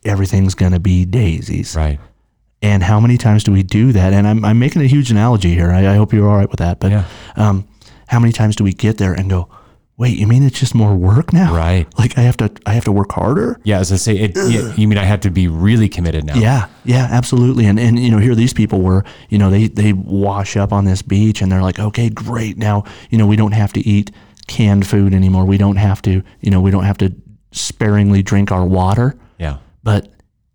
everything's 0.04 0.54
going 0.54 0.72
to 0.72 0.80
be 0.80 1.04
daisies. 1.04 1.76
Right. 1.76 2.00
And 2.62 2.82
how 2.82 3.00
many 3.00 3.18
times 3.18 3.44
do 3.44 3.52
we 3.52 3.62
do 3.62 3.92
that? 3.92 4.12
And 4.12 4.26
I'm, 4.26 4.44
I'm 4.44 4.58
making 4.58 4.82
a 4.82 4.86
huge 4.86 5.10
analogy 5.10 5.54
here. 5.54 5.70
I, 5.70 5.92
I 5.92 5.94
hope 5.96 6.12
you're 6.12 6.28
all 6.28 6.36
right 6.36 6.50
with 6.50 6.58
that. 6.60 6.80
But 6.80 6.90
Yeah. 6.92 7.04
um, 7.36 7.68
how 8.06 8.18
many 8.18 8.32
times 8.32 8.56
do 8.56 8.64
we 8.64 8.72
get 8.72 8.98
there 8.98 9.12
and 9.14 9.28
go, 9.28 9.48
wait, 9.96 10.18
you 10.18 10.26
mean 10.26 10.42
it's 10.42 10.58
just 10.58 10.74
more 10.74 10.94
work 10.94 11.32
now? 11.32 11.54
Right. 11.54 11.86
Like 11.98 12.18
I 12.18 12.22
have 12.22 12.36
to, 12.38 12.50
I 12.66 12.72
have 12.72 12.84
to 12.84 12.92
work 12.92 13.12
harder? 13.12 13.60
Yeah. 13.62 13.78
As 13.78 13.92
I 13.92 13.96
say, 13.96 14.16
it, 14.16 14.78
you 14.78 14.88
mean 14.88 14.98
I 14.98 15.04
have 15.04 15.20
to 15.20 15.30
be 15.30 15.48
really 15.48 15.88
committed 15.88 16.24
now? 16.24 16.36
Yeah, 16.36 16.68
yeah, 16.84 17.08
absolutely. 17.10 17.66
And 17.66 17.78
and 17.78 17.98
you 17.98 18.10
know, 18.10 18.18
here 18.18 18.34
these 18.34 18.52
people 18.52 18.80
were, 18.80 19.04
you 19.28 19.38
know, 19.38 19.50
they 19.50 19.68
they 19.68 19.92
wash 19.92 20.56
up 20.56 20.72
on 20.72 20.84
this 20.84 21.02
beach 21.02 21.42
and 21.42 21.52
they're 21.52 21.62
like, 21.62 21.78
okay, 21.78 22.08
great. 22.08 22.56
Now, 22.56 22.84
you 23.10 23.18
know, 23.18 23.26
we 23.26 23.36
don't 23.36 23.52
have 23.52 23.72
to 23.74 23.80
eat 23.80 24.10
canned 24.48 24.86
food 24.86 25.14
anymore. 25.14 25.44
We 25.44 25.58
don't 25.58 25.76
have 25.76 26.02
to, 26.02 26.22
you 26.40 26.50
know, 26.50 26.60
we 26.60 26.70
don't 26.70 26.84
have 26.84 26.98
to 26.98 27.14
sparingly 27.52 28.22
drink 28.22 28.50
our 28.50 28.64
water. 28.64 29.16
Yeah. 29.38 29.58
But 29.82 30.08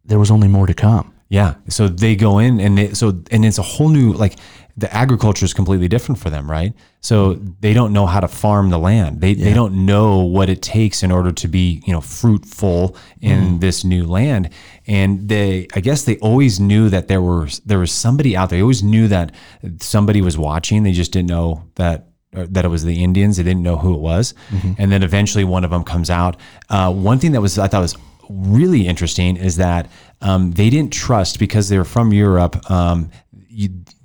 there 0.05 0.19
was 0.19 0.31
only 0.31 0.47
more 0.47 0.67
to 0.67 0.73
come. 0.73 1.13
Yeah. 1.29 1.55
So 1.69 1.87
they 1.87 2.15
go 2.15 2.39
in 2.39 2.59
and 2.59 2.77
they, 2.77 2.93
so 2.93 3.09
and 3.31 3.45
it's 3.45 3.57
a 3.57 3.63
whole 3.63 3.89
new 3.89 4.13
like 4.13 4.37
the 4.77 4.93
agriculture 4.93 5.43
is 5.43 5.55
completely 5.55 5.87
different 5.87 6.19
for 6.19 6.29
them, 6.29 6.49
right? 6.49 6.71
So 7.01 7.33
they 7.33 7.73
don't 7.73 7.93
know 7.93 8.05
how 8.05 8.19
to 8.19 8.27
farm 8.27 8.69
the 8.69 8.77
land. 8.77 9.21
They 9.21 9.33
they 9.33 9.53
don't 9.53 9.85
know 9.85 10.19
what 10.19 10.49
it 10.49 10.61
takes 10.61 11.01
in 11.01 11.11
order 11.11 11.31
to 11.31 11.47
be, 11.47 11.81
you 11.85 11.93
know, 11.93 12.01
fruitful 12.01 12.95
in 13.21 13.59
this 13.59 13.83
new 13.83 14.05
land. 14.05 14.51
And 14.85 15.27
they 15.27 15.67
I 15.73 15.79
guess 15.79 16.03
they 16.03 16.17
always 16.17 16.59
knew 16.59 16.89
that 16.89 17.07
there 17.07 17.21
was 17.21 17.59
there 17.65 17.79
was 17.79 17.91
somebody 17.91 18.37
out 18.37 18.49
there. 18.49 18.57
They 18.57 18.61
always 18.61 18.83
knew 18.83 19.07
that 19.07 19.33
somebody 19.79 20.21
was 20.21 20.37
watching. 20.37 20.83
They 20.83 20.91
just 20.91 21.11
didn't 21.11 21.29
know 21.29 21.63
that 21.75 22.09
that 22.31 22.65
it 22.65 22.67
was 22.67 22.83
the 22.83 23.03
Indians. 23.03 23.37
They 23.37 23.43
didn't 23.43 23.63
know 23.63 23.77
who 23.77 23.95
it 23.95 23.99
was. 23.99 24.35
And 24.77 24.91
then 24.91 25.01
eventually 25.01 25.43
one 25.43 25.63
of 25.63 25.71
them 25.71 25.83
comes 25.83 26.09
out. 26.11 26.37
Uh, 26.69 26.93
one 26.93 27.17
thing 27.17 27.31
that 27.31 27.41
was 27.41 27.57
I 27.57 27.67
thought 27.67 27.81
was 27.81 27.95
really 28.29 28.87
interesting 28.87 29.37
is 29.37 29.55
that 29.55 29.89
um, 30.21 30.51
they 30.51 30.69
didn't 30.69 30.91
trust 30.91 31.39
because 31.39 31.69
they 31.69 31.77
were 31.77 31.85
from 31.85 32.11
Europe. 32.11 32.69
Um, 32.69 33.09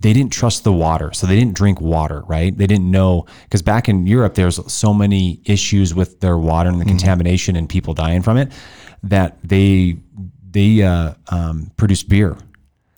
they 0.03 0.13
didn't 0.13 0.33
trust 0.33 0.65
the 0.65 0.73
water, 0.73 1.13
so 1.13 1.27
they 1.27 1.37
didn't 1.37 1.55
drink 1.55 1.81
water. 1.81 2.23
Right? 2.27 2.57
They 2.57 2.67
didn't 2.67 2.91
know 2.91 3.27
because 3.45 3.63
back 3.63 3.89
in 3.89 4.07
Europe, 4.07 4.35
there's 4.35 4.59
so 4.73 4.93
many 4.93 5.41
issues 5.45 5.95
with 5.95 6.21
their 6.21 6.39
water 6.39 6.69
and 6.69 6.81
the 6.81 6.85
contamination 6.85 7.57
and 7.57 7.69
people 7.69 7.95
dying 7.95 8.23
from 8.23 8.37
it 8.37 8.53
that 9.03 9.39
they 9.43 9.97
they 10.51 10.83
uh, 10.83 11.15
um, 11.29 11.71
produce 11.77 12.03
beer 12.03 12.37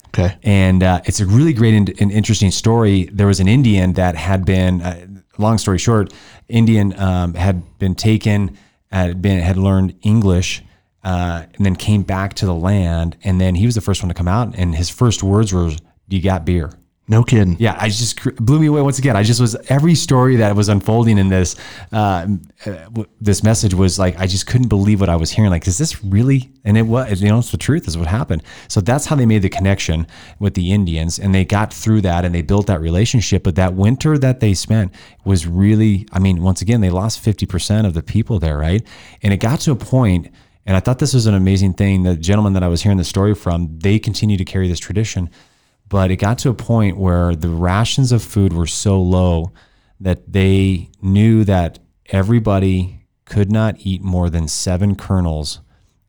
Okay. 0.09 0.37
and 0.45 0.83
uh, 0.83 1.01
it's 1.07 1.19
a 1.21 1.27
really 1.27 1.53
great 1.53 1.75
and, 1.75 1.93
and 2.01 2.13
interesting 2.13 2.53
story. 2.53 3.09
There 3.13 3.27
was 3.27 3.41
an 3.41 3.49
Indian 3.49 3.95
that 3.95 4.15
had 4.15 4.45
been, 4.45 4.81
uh, 4.81 5.07
long 5.39 5.59
story 5.59 5.79
short, 5.79 6.13
Indian 6.49 6.97
um, 7.01 7.35
had 7.35 7.79
been 7.81 7.97
taken, 7.97 8.57
had 8.93 9.21
been 9.21 9.41
had 9.41 9.57
learned 9.57 9.97
English, 10.03 10.63
uh, 11.03 11.47
and 11.57 11.67
then 11.67 11.75
came 11.75 12.03
back 12.05 12.35
to 12.35 12.47
the 12.47 12.55
land, 12.55 13.17
and 13.25 13.41
then 13.41 13.57
he 13.57 13.67
was 13.67 13.75
the 13.75 13.81
first 13.81 14.03
one 14.05 14.09
to 14.09 14.15
come 14.15 14.29
out, 14.29 14.55
and 14.57 14.77
his 14.77 14.89
first 14.89 15.25
words 15.25 15.53
were, 15.53 15.73
"You 16.09 16.23
got 16.23 16.45
beer." 16.45 16.71
No 17.07 17.23
kidding. 17.23 17.57
Yeah, 17.59 17.77
I 17.79 17.91
just 17.91 18.19
blew 18.37 18.59
me 18.59 18.67
away 18.67 18.81
once 18.81 18.99
again. 18.99 19.15
I 19.15 19.25
just 19.25 19.39
was 19.39 19.55
every 19.69 19.95
story 19.95 20.37
that 20.37 20.57
was 20.57 20.71
unfolding 20.71 21.19
in 21.19 21.29
this 21.29 21.55
uh, 21.93 22.27
uh, 22.65 23.05
this 23.21 23.43
message 23.43 23.75
was 23.75 23.99
like 23.99 24.19
I 24.19 24.27
just 24.27 24.47
couldn't 24.47 24.69
believe 24.69 25.01
what 25.01 25.11
I 25.11 25.17
was 25.17 25.31
hearing. 25.31 25.51
Like, 25.51 25.67
is 25.67 25.77
this 25.77 26.03
really? 26.03 26.51
And 26.65 26.79
it 26.79 26.83
was, 26.83 27.21
you 27.21 27.29
know, 27.29 27.41
it's 27.41 27.51
the 27.51 27.59
truth. 27.59 27.87
Is 27.87 27.99
what 27.99 28.07
happened. 28.07 28.43
So 28.69 28.81
that's 28.81 29.05
how 29.05 29.17
they 29.17 29.27
made 29.27 29.43
the 29.43 29.51
connection 29.51 30.07
with 30.39 30.55
the 30.55 30.73
Indians, 30.73 31.19
and 31.19 31.35
they 31.35 31.45
got 31.45 31.75
through 31.75 32.01
that, 32.03 32.25
and 32.25 32.35
they 32.35 32.41
built 32.41 32.69
that 32.69 32.81
relationship. 32.81 33.43
But 33.43 33.57
that 33.57 33.75
winter 33.75 34.17
that 34.17 34.41
they 34.41 34.55
spent 34.55 34.95
was 35.27 35.47
really, 35.47 36.09
I 36.11 36.19
mean, 36.19 36.43
once 36.43 36.63
again, 36.63 36.81
they 36.81 36.91
lost 36.91 37.21
fifty 37.21 37.45
percent 37.45 37.87
of 37.87 37.93
the 37.93 38.03
people 38.03 38.39
there, 38.39 38.57
right? 38.57 38.83
And 39.23 39.35
it 39.35 39.41
got 39.41 39.61
to 39.61 39.73
a 39.73 39.77
point. 39.77 40.31
And 40.67 40.75
I 40.75 40.81
thought 40.81 41.01
this 41.01 41.13
was 41.13 41.27
an 41.27 41.35
amazing 41.35 41.75
thing. 41.75 42.05
The 42.05 42.17
gentleman 42.17 42.55
that 42.55 42.63
I 42.63 42.69
was 42.69 42.81
hearing 42.81 42.97
the 42.97 43.05
story 43.05 43.35
from, 43.35 43.79
they 43.81 43.99
continue 43.99 44.39
to 44.39 44.45
carry 44.47 44.67
this 44.67 44.79
tradition 44.79 45.29
but 45.95 46.11
it 46.11 46.17
got 46.17 46.39
to 46.39 46.49
a 46.49 46.55
point 46.55 46.97
where 46.97 47.37
the 47.37 47.49
rations 47.49 48.11
of 48.11 48.21
food 48.21 48.53
were 48.53 48.67
so 48.67 49.01
low 49.01 49.53
that 50.01 50.33
they 50.33 50.91
knew 51.01 51.45
that 51.45 51.79
everybody 52.07 53.07
could 53.27 53.49
not 53.49 53.77
eat 53.79 54.03
more 54.03 54.29
than 54.29 54.49
seven 54.49 54.97
kernels 54.97 55.61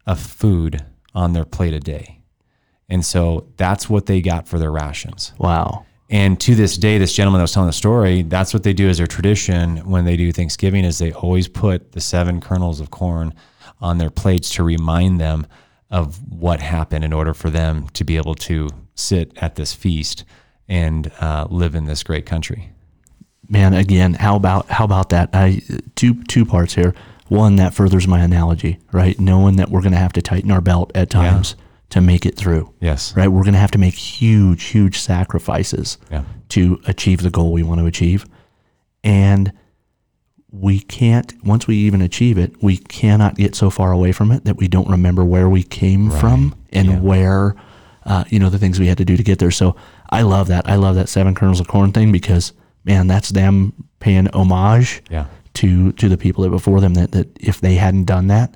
of 0.07 0.19
food 0.19 0.83
on 1.13 1.33
their 1.33 1.45
plate 1.45 1.75
a 1.75 1.79
day. 1.79 2.19
And 2.89 3.05
so 3.05 3.45
that's 3.57 3.87
what 3.87 4.07
they 4.07 4.21
got 4.21 4.47
for 4.47 4.57
their 4.57 4.71
rations. 4.71 5.33
Wow. 5.37 5.85
And 6.09 6.41
to 6.41 6.55
this 6.55 6.77
day, 6.77 6.97
this 6.97 7.13
gentleman 7.13 7.37
that 7.37 7.43
was 7.43 7.51
telling 7.51 7.69
the 7.69 7.73
story, 7.73 8.23
that's 8.23 8.55
what 8.55 8.63
they 8.63 8.73
do 8.73 8.89
as 8.89 8.97
their 8.97 9.05
tradition 9.05 9.87
when 9.87 10.03
they 10.03 10.17
do 10.17 10.31
Thanksgiving 10.31 10.83
is 10.83 10.97
they 10.97 11.11
always 11.13 11.47
put 11.47 11.91
the 11.91 12.01
seven 12.01 12.41
kernels 12.41 12.79
of 12.79 12.89
corn 12.89 13.35
on 13.79 13.99
their 13.99 14.09
plates 14.09 14.49
to 14.55 14.63
remind 14.63 15.21
them 15.21 15.45
of 15.91 16.19
what 16.27 16.59
happened 16.59 17.05
in 17.05 17.13
order 17.13 17.35
for 17.35 17.51
them 17.51 17.87
to 17.89 18.03
be 18.03 18.17
able 18.17 18.33
to 18.33 18.67
sit 18.95 19.31
at 19.37 19.55
this 19.55 19.73
feast 19.73 20.23
and 20.67 21.11
uh, 21.21 21.45
live 21.49 21.75
in 21.75 21.85
this 21.85 22.01
great 22.03 22.25
country. 22.25 22.71
Man, 23.47 23.73
again, 23.73 24.15
how 24.15 24.35
about 24.35 24.67
how 24.69 24.85
about 24.85 25.09
that? 25.09 25.29
I 25.33 25.61
two 25.95 26.23
two 26.23 26.45
parts 26.45 26.73
here. 26.73 26.95
One 27.27 27.55
that 27.57 27.73
furthers 27.73 28.07
my 28.07 28.19
analogy, 28.21 28.79
right? 28.91 29.19
Knowing 29.19 29.57
that 29.57 29.69
we're 29.69 29.81
going 29.81 29.91
to 29.93 29.97
have 29.99 30.13
to 30.13 30.21
tighten 30.21 30.51
our 30.51 30.61
belt 30.61 30.91
at 30.95 31.09
times 31.09 31.55
to 31.89 32.01
make 32.01 32.25
it 32.25 32.35
through. 32.35 32.73
Yes. 32.79 33.15
Right? 33.15 33.27
We're 33.27 33.43
going 33.43 33.53
to 33.53 33.59
have 33.59 33.71
to 33.71 33.77
make 33.79 33.93
huge 33.95 34.63
huge 34.65 34.97
sacrifices 34.99 35.97
Yeah. 36.11 36.23
to 36.49 36.79
achieve 36.87 37.21
the 37.21 37.29
goal 37.29 37.51
we 37.51 37.63
want 37.63 37.79
to 37.81 37.85
achieve. 37.85 38.25
And 39.03 39.51
we 40.51 40.79
can't 40.79 41.33
once 41.43 41.67
we 41.67 41.75
even 41.77 42.01
achieve 42.01 42.37
it, 42.37 42.61
we 42.63 42.77
cannot 42.77 43.35
get 43.35 43.55
so 43.55 43.69
far 43.69 43.91
away 43.91 44.11
from 44.11 44.31
it 44.31 44.45
that 44.45 44.57
we 44.57 44.67
don't 44.67 44.89
remember 44.89 45.23
where 45.23 45.49
we 45.49 45.61
came 45.63 46.09
from 46.09 46.55
and 46.71 46.87
Yeah. 46.87 46.99
where 46.99 47.55
uh, 48.05 48.23
you 48.29 48.39
know 48.39 48.49
the 48.49 48.59
things 48.59 48.79
we 48.79 48.87
had 48.87 48.97
to 48.99 49.05
do 49.05 49.17
to 49.17 49.23
get 49.23 49.39
there. 49.39 49.51
So 49.51 49.75
I 50.09 50.21
love 50.21 50.47
that. 50.47 50.67
I 50.69 50.75
love 50.75 50.95
that 50.95 51.09
seven 51.09 51.33
kernels 51.35 51.59
of 51.59 51.67
corn 51.67 51.91
thing 51.91 52.11
because 52.11 52.53
man, 52.83 53.07
that's 53.07 53.29
them 53.29 53.73
paying 53.99 54.27
homage 54.33 55.01
Yeah. 55.09 55.25
to 55.55 55.91
to 55.93 56.07
the 56.09 56.17
people 56.17 56.43
that 56.43 56.49
before 56.51 56.81
them. 56.81 56.93
That 56.93 57.11
that 57.13 57.27
if 57.39 57.59
they 57.61 57.75
hadn't 57.75 58.05
done 58.05 58.27
that, 58.27 58.55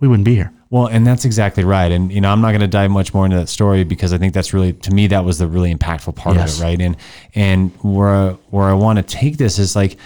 we 0.00 0.08
wouldn't 0.08 0.24
be 0.26 0.34
here. 0.36 0.52
Well, 0.70 0.86
and 0.86 1.06
that's 1.06 1.24
exactly 1.24 1.62
right. 1.64 1.92
And 1.92 2.12
you 2.12 2.20
know, 2.20 2.30
I'm 2.30 2.40
not 2.40 2.50
going 2.50 2.60
to 2.60 2.66
dive 2.68 2.90
much 2.90 3.14
more 3.14 3.24
into 3.24 3.36
that 3.36 3.48
story 3.48 3.84
because 3.84 4.12
I 4.12 4.18
think 4.18 4.34
that's 4.34 4.52
really, 4.52 4.72
to 4.72 4.90
me, 4.92 5.06
that 5.08 5.24
was 5.24 5.38
the 5.38 5.46
really 5.46 5.72
impactful 5.72 6.16
part 6.16 6.34
Yes. 6.36 6.56
of 6.56 6.62
it, 6.62 6.64
right? 6.64 6.80
And 6.80 6.96
and 7.34 7.70
where 7.82 8.30
where 8.50 8.64
I 8.68 8.72
want 8.74 8.96
to 8.98 9.02
take 9.02 9.36
this 9.36 9.58
is 9.58 9.76
like, 9.76 9.96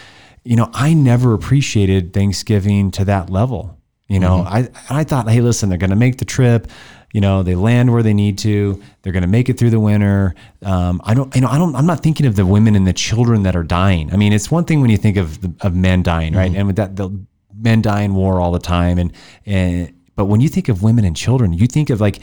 you 0.45 0.57
know, 0.57 0.69
I 0.75 0.93
never 0.95 1.33
appreciated 1.35 2.13
Thanksgiving 2.13 2.91
to 2.93 3.05
that 3.07 3.31
level. 3.31 3.79
You 4.09 4.21
know, 4.21 4.39
I 4.41 4.69
I 4.91 5.05
thought, 5.05 5.29
hey, 5.29 5.41
listen, 5.43 5.69
they're 5.69 5.79
going 5.79 5.91
to 5.91 5.97
make 5.97 6.17
the 6.19 6.25
trip. 6.25 6.69
You 7.13 7.23
know, 7.23 7.43
they 7.43 7.55
land 7.55 7.93
where 7.93 8.03
they 8.03 8.13
need 8.13 8.39
to. 8.39 8.83
They're 9.03 9.13
going 9.13 9.23
to 9.23 9.29
make 9.29 9.49
it 9.49 9.59
through 9.59 9.71
the 9.71 9.81
winter. 9.81 10.35
Um, 10.63 11.01
I 11.05 11.15
don't, 11.15 11.35
you 11.35 11.41
know, 11.41 11.49
I 11.49 11.57
don't. 11.57 11.75
I'm 11.75 11.87
not 11.87 12.03
thinking 12.03 12.27
of 12.27 12.37
the 12.37 12.45
women 12.45 12.75
and 12.75 12.87
the 12.87 12.93
children 12.93 13.45
that 13.45 13.57
are 13.57 13.63
dying. 13.63 14.13
I 14.13 14.17
mean, 14.17 14.33
it's 14.33 14.51
one 14.51 14.65
thing 14.65 14.81
when 14.81 14.91
you 14.91 14.99
think 14.99 15.17
of 15.17 15.41
the, 15.41 15.55
of 15.63 15.75
men 15.75 16.03
dying, 16.03 16.35
right? 16.35 16.55
And 16.55 16.67
with 16.67 16.77
that, 16.77 16.97
the 16.97 17.11
men 17.55 17.81
die 17.81 18.03
in 18.03 18.15
war 18.15 18.41
all 18.41 18.53
the 18.53 18.59
time, 18.59 18.99
and 18.99 19.13
and 19.47 19.95
but 20.17 20.27
when 20.27 20.41
you 20.41 20.49
think 20.49 20.69
of 20.69 20.83
women 20.83 21.05
and 21.05 21.17
children, 21.17 21.53
you 21.53 21.67
think 21.67 21.89
of 21.91 22.01
like 22.01 22.19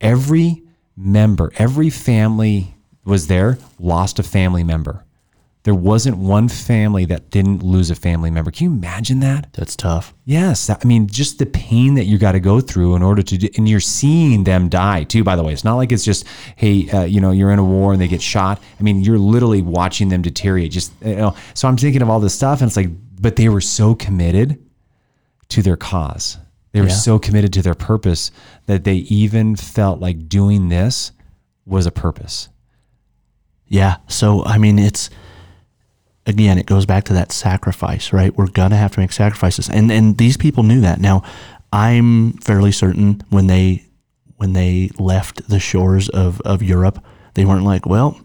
every 0.00 0.62
member, 0.96 1.52
every 1.56 1.90
family 1.90 2.74
was 3.04 3.26
there 3.26 3.58
lost 3.78 4.18
a 4.18 4.22
family 4.22 4.64
member. 4.64 5.04
There 5.64 5.74
wasn't 5.76 6.16
one 6.16 6.48
family 6.48 7.04
that 7.04 7.30
didn't 7.30 7.62
lose 7.62 7.88
a 7.88 7.94
family 7.94 8.32
member. 8.32 8.50
Can 8.50 8.64
you 8.64 8.72
imagine 8.72 9.20
that? 9.20 9.52
That's 9.52 9.76
tough. 9.76 10.12
Yes, 10.24 10.68
I 10.68 10.76
mean 10.84 11.06
just 11.06 11.38
the 11.38 11.46
pain 11.46 11.94
that 11.94 12.06
you 12.06 12.18
got 12.18 12.32
to 12.32 12.40
go 12.40 12.60
through 12.60 12.96
in 12.96 13.02
order 13.02 13.22
to 13.22 13.38
do, 13.38 13.48
and 13.56 13.68
you're 13.68 13.78
seeing 13.78 14.42
them 14.42 14.68
die 14.68 15.04
too. 15.04 15.22
By 15.22 15.36
the 15.36 15.44
way, 15.44 15.52
it's 15.52 15.62
not 15.62 15.76
like 15.76 15.92
it's 15.92 16.04
just 16.04 16.26
hey, 16.56 16.90
uh, 16.90 17.04
you 17.04 17.20
know, 17.20 17.30
you're 17.30 17.52
in 17.52 17.60
a 17.60 17.64
war 17.64 17.92
and 17.92 18.02
they 18.02 18.08
get 18.08 18.20
shot. 18.22 18.60
I 18.80 18.82
mean, 18.82 19.02
you're 19.02 19.18
literally 19.18 19.62
watching 19.62 20.08
them 20.08 20.22
deteriorate. 20.22 20.72
Just 20.72 20.92
you 21.04 21.14
know, 21.14 21.36
so 21.54 21.68
I'm 21.68 21.76
thinking 21.76 22.02
of 22.02 22.10
all 22.10 22.18
this 22.18 22.34
stuff, 22.34 22.60
and 22.60 22.66
it's 22.68 22.76
like, 22.76 22.90
but 23.20 23.36
they 23.36 23.48
were 23.48 23.60
so 23.60 23.94
committed 23.94 24.58
to 25.50 25.62
their 25.62 25.76
cause. 25.76 26.38
They 26.72 26.80
were 26.80 26.88
Yeah. 26.88 26.94
so 26.94 27.18
committed 27.20 27.52
to 27.52 27.62
their 27.62 27.74
purpose 27.76 28.32
that 28.66 28.82
they 28.82 28.96
even 28.96 29.54
felt 29.54 30.00
like 30.00 30.28
doing 30.28 30.70
this 30.70 31.12
was 31.66 31.86
a 31.86 31.92
purpose. 31.92 32.48
Yeah. 33.68 33.98
So 34.08 34.44
I 34.44 34.58
mean, 34.58 34.78
it's 34.80 35.08
again, 36.26 36.58
it 36.58 36.66
goes 36.66 36.86
back 36.86 37.04
to 37.04 37.12
that 37.14 37.32
sacrifice, 37.32 38.12
right? 38.12 38.36
We're 38.36 38.48
gonna 38.48 38.76
have 38.76 38.92
to 38.92 39.00
make 39.00 39.12
sacrifices, 39.12 39.68
and 39.68 39.90
and 39.90 40.18
these 40.18 40.36
people 40.36 40.62
knew 40.62 40.80
that. 40.80 41.00
Now, 41.00 41.22
I'm 41.72 42.34
fairly 42.34 42.72
certain 42.72 43.22
when 43.30 43.46
they 43.46 43.84
when 44.36 44.52
they 44.52 44.90
left 44.98 45.48
the 45.48 45.60
shores 45.60 46.08
of 46.08 46.40
of 46.42 46.62
Europe, 46.62 47.04
they 47.34 47.44
weren't 47.44 47.64
like, 47.64 47.86
well, 47.86 48.20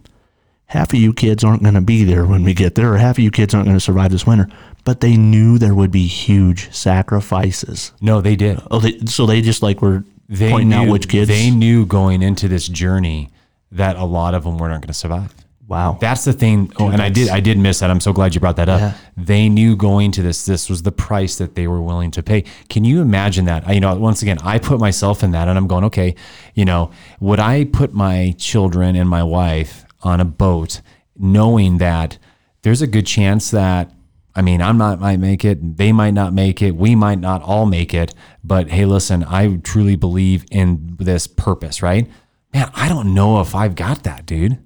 half 0.65 0.93
of 0.93 0.99
you 0.99 1.13
kids 1.13 1.43
aren't 1.43 1.63
going 1.63 1.75
to 1.75 1.81
be 1.81 2.03
there 2.03 2.25
when 2.25 2.43
we 2.43 2.53
get 2.53 2.75
there, 2.75 2.93
or 2.93 2.97
half 2.97 3.17
of 3.17 3.23
you 3.23 3.31
kids 3.31 3.53
aren't 3.53 3.65
going 3.65 3.77
to 3.77 3.83
survive 3.83 4.11
this 4.11 4.25
winter. 4.27 4.47
But 4.83 5.01
they 5.01 5.17
knew 5.17 5.57
there 5.57 5.75
would 5.75 5.91
be 5.91 6.07
huge 6.07 6.71
sacrifices. 6.73 7.91
No, 8.01 8.21
they 8.21 8.35
did. 8.35 8.61
Oh, 8.71 8.79
they, 8.79 8.99
so 9.05 9.25
they 9.25 9.41
just 9.41 9.61
like 9.61 9.81
were 9.81 10.03
They 10.29 10.49
pointing 10.49 10.69
knew, 10.69 10.75
out 10.77 10.87
which 10.87 11.07
kids. 11.09 11.27
They 11.27 11.51
knew 11.51 11.85
going 11.85 12.21
into 12.21 12.47
this 12.47 12.67
journey 12.67 13.29
that 13.71 13.95
a 13.97 14.05
lot 14.05 14.33
of 14.33 14.43
them 14.43 14.57
were 14.57 14.69
not 14.69 14.81
going 14.81 14.87
to 14.87 14.93
survive. 14.93 15.33
Wow. 15.67 15.97
That's 15.99 16.25
the 16.25 16.33
thing. 16.33 16.71
Oh, 16.79 16.89
and 16.89 17.01
I 17.01 17.09
did, 17.09 17.29
I 17.29 17.39
did 17.39 17.57
miss 17.57 17.79
that. 17.79 17.91
I'm 17.91 17.99
so 17.99 18.13
glad 18.13 18.33
you 18.33 18.41
brought 18.41 18.55
that 18.55 18.69
up. 18.69 18.79
Yeah. 18.79 18.93
They 19.15 19.49
knew 19.49 19.75
going 19.75 20.11
to 20.13 20.21
this, 20.21 20.45
this 20.45 20.69
was 20.69 20.83
the 20.83 20.91
price 20.91 21.37
that 21.37 21.55
they 21.55 21.67
were 21.67 21.81
willing 21.81 22.11
to 22.11 22.23
pay. 22.23 22.43
Can 22.69 22.85
you 22.85 23.01
imagine 23.01 23.45
that? 23.45 23.67
I, 23.67 23.73
you 23.73 23.79
know, 23.79 23.95
once 23.95 24.21
again, 24.21 24.37
I 24.43 24.59
put 24.59 24.79
myself 24.79 25.23
in 25.23 25.31
that 25.31 25.47
and 25.47 25.57
I'm 25.57 25.67
going, 25.67 25.83
okay, 25.85 26.15
you 26.55 26.65
know, 26.65 26.91
would 27.19 27.39
I 27.39 27.65
put 27.65 27.93
my 27.93 28.33
children 28.37 28.95
and 28.95 29.09
my 29.09 29.23
wife 29.23 29.85
on 30.03 30.19
a 30.19 30.25
boat 30.25 30.81
knowing 31.17 31.77
that 31.79 32.17
there's 32.61 32.81
a 32.81 32.87
good 32.87 33.05
chance 33.05 33.51
that, 33.51 33.91
I 34.35 34.41
mean, 34.43 34.61
I 34.61 34.71
might, 34.71 34.99
might 34.99 35.19
make 35.19 35.43
it, 35.43 35.77
they 35.77 35.91
might 35.91 36.13
not 36.13 36.31
make 36.31 36.61
it, 36.61 36.75
we 36.75 36.93
might 36.93 37.19
not 37.19 37.41
all 37.41 37.65
make 37.65 37.93
it, 37.93 38.13
but 38.43 38.69
hey, 38.69 38.85
listen, 38.85 39.23
I 39.23 39.57
truly 39.57 39.95
believe 39.95 40.45
in 40.51 40.95
this 40.99 41.25
purpose, 41.25 41.81
right? 41.81 42.07
Man, 42.53 42.69
I 42.75 42.87
don't 42.87 43.13
know 43.15 43.41
if 43.41 43.55
I've 43.55 43.75
got 43.75 44.03
that, 44.03 44.25
dude. 44.27 44.59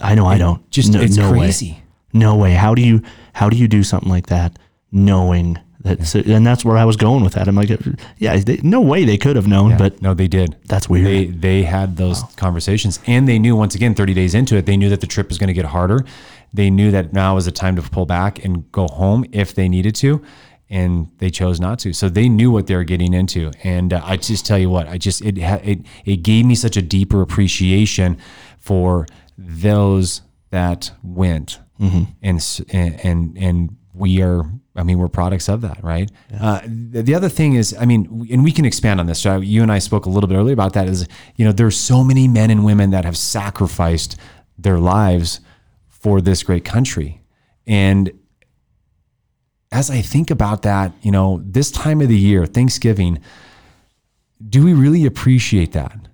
I 0.00 0.14
know 0.14 0.26
I 0.26 0.38
don't. 0.38 0.68
Just 0.70 0.94
it's 0.94 1.18
way. 1.18 1.28
crazy. 1.28 1.82
No 2.12 2.36
way. 2.36 2.54
How 2.54 2.74
do 2.74 2.82
you 2.82 3.02
how 3.32 3.48
do 3.48 3.56
you 3.56 3.68
do 3.68 3.82
something 3.82 4.10
like 4.10 4.26
that 4.26 4.58
knowing 4.92 5.58
that 5.82 6.06
so, 6.06 6.20
and 6.26 6.46
that's 6.46 6.64
where 6.64 6.76
I 6.76 6.84
was 6.84 6.96
going 6.96 7.24
with 7.24 7.34
that. 7.34 7.48
I'm 7.48 7.56
like 7.56 7.70
yeah, 8.18 8.36
they, 8.36 8.58
no 8.62 8.80
way 8.80 9.04
they 9.04 9.16
could 9.16 9.36
have 9.36 9.46
known, 9.46 9.78
but 9.78 10.02
no, 10.02 10.12
they 10.12 10.28
did. 10.28 10.56
That's 10.66 10.88
weird. 10.88 11.06
They 11.06 11.24
they 11.26 11.62
had 11.62 11.96
those 11.96 12.22
conversations, 12.36 13.00
and 13.06 13.26
they 13.26 13.38
knew 13.38 13.56
once 13.56 13.74
again, 13.74 13.94
30 13.94 14.12
days 14.12 14.34
into 14.34 14.56
it, 14.56 14.66
they 14.66 14.76
knew 14.76 14.90
that 14.90 15.00
the 15.00 15.06
trip 15.06 15.28
was 15.28 15.38
going 15.38 15.48
to 15.48 15.54
get 15.54 15.64
harder. 15.64 16.04
They 16.52 16.68
knew 16.68 16.90
that 16.90 17.12
now 17.12 17.36
was 17.36 17.46
the 17.46 17.52
time 17.52 17.76
to 17.76 17.82
pull 17.82 18.06
back 18.06 18.44
and 18.44 18.70
go 18.72 18.88
home 18.88 19.24
if 19.32 19.54
they 19.54 19.68
needed 19.68 19.94
to, 19.96 20.22
and 20.68 21.08
they 21.18 21.30
chose 21.30 21.60
not 21.60 21.78
to. 21.80 21.92
So 21.94 22.08
they 22.08 22.28
knew 22.28 22.50
what 22.50 22.66
they 22.66 22.76
were 22.76 22.84
getting 22.84 23.14
into. 23.14 23.50
And 23.62 23.92
uh, 23.94 24.02
I 24.04 24.16
just 24.16 24.44
tell 24.44 24.58
you 24.58 24.68
what, 24.68 24.86
I 24.86 24.98
just 24.98 25.22
it 25.22 25.38
it 25.38 25.80
it 26.04 26.16
gave 26.18 26.44
me 26.44 26.54
such 26.54 26.76
a 26.76 26.82
deeper 26.82 27.22
appreciation 27.22 28.18
for 28.58 29.06
those 29.46 30.22
that 30.50 30.92
went, 31.02 31.58
and 32.22 32.36
s- 32.36 32.60
and 32.72 33.00
and 33.04 33.38
and 33.38 33.76
we 33.94 34.20
are. 34.22 34.44
I 34.76 34.82
mean, 34.84 34.98
we're 34.98 35.08
products 35.08 35.48
of 35.48 35.60
that, 35.62 35.82
right? 35.82 36.10
Uh, 36.40 36.60
the, 36.64 37.02
the 37.02 37.14
other 37.14 37.28
thing 37.28 37.54
is, 37.54 37.74
I 37.78 37.84
mean, 37.86 38.28
and 38.30 38.44
we 38.44 38.52
can 38.52 38.64
expand 38.64 39.00
on 39.00 39.06
this. 39.06 39.18
So 39.20 39.40
you 39.40 39.62
and 39.62 39.70
I 39.72 39.78
spoke 39.80 40.06
a 40.06 40.10
little 40.10 40.28
bit 40.28 40.36
earlier 40.36 40.52
about 40.54 40.74
that. 40.74 40.88
Is 40.88 41.06
you 41.36 41.44
know, 41.44 41.52
there's 41.52 41.76
so 41.76 42.04
many 42.04 42.28
men 42.28 42.50
and 42.50 42.64
women 42.64 42.90
that 42.90 43.04
have 43.04 43.16
sacrificed 43.16 44.16
their 44.58 44.78
lives 44.78 45.40
for 45.88 46.20
this 46.20 46.42
great 46.42 46.64
country, 46.64 47.20
and 47.66 48.10
as 49.72 49.90
I 49.90 50.00
think 50.02 50.30
about 50.30 50.62
that, 50.62 50.92
you 51.02 51.12
know, 51.12 51.40
this 51.44 51.70
time 51.70 52.00
of 52.00 52.08
the 52.08 52.18
year, 52.18 52.44
Thanksgiving, 52.46 53.20
do 54.48 54.64
we 54.64 54.72
really 54.74 55.06
appreciate 55.06 55.72
that? 55.72 56.08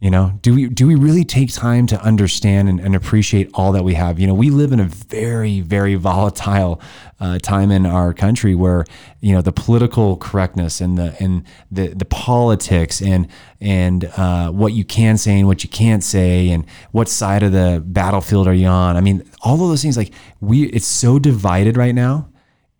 You 0.00 0.10
know, 0.10 0.32
do 0.40 0.54
we 0.54 0.66
do 0.66 0.86
we 0.86 0.94
really 0.94 1.24
take 1.24 1.52
time 1.52 1.86
to 1.88 2.00
understand 2.00 2.70
and, 2.70 2.80
and 2.80 2.96
appreciate 2.96 3.50
all 3.52 3.70
that 3.72 3.84
we 3.84 3.92
have? 3.92 4.18
You 4.18 4.26
know, 4.26 4.32
we 4.32 4.48
live 4.48 4.72
in 4.72 4.80
a 4.80 4.86
very 4.86 5.60
very 5.60 5.94
volatile 5.94 6.80
uh, 7.20 7.38
time 7.38 7.70
in 7.70 7.84
our 7.84 8.14
country 8.14 8.54
where 8.54 8.86
you 9.20 9.34
know 9.34 9.42
the 9.42 9.52
political 9.52 10.16
correctness 10.16 10.80
and 10.80 10.96
the 10.96 11.14
and 11.20 11.44
the 11.70 11.88
the 11.88 12.06
politics 12.06 13.02
and 13.02 13.28
and 13.60 14.06
uh, 14.16 14.50
what 14.50 14.72
you 14.72 14.86
can 14.86 15.18
say 15.18 15.38
and 15.38 15.46
what 15.46 15.62
you 15.64 15.68
can't 15.68 16.02
say 16.02 16.48
and 16.48 16.64
what 16.92 17.06
side 17.06 17.42
of 17.42 17.52
the 17.52 17.82
battlefield 17.84 18.48
are 18.48 18.54
you 18.54 18.68
on? 18.68 18.96
I 18.96 19.02
mean, 19.02 19.22
all 19.42 19.62
of 19.62 19.68
those 19.68 19.82
things 19.82 19.98
like 19.98 20.14
we 20.40 20.62
it's 20.68 20.86
so 20.86 21.18
divided 21.18 21.76
right 21.76 21.94
now, 21.94 22.30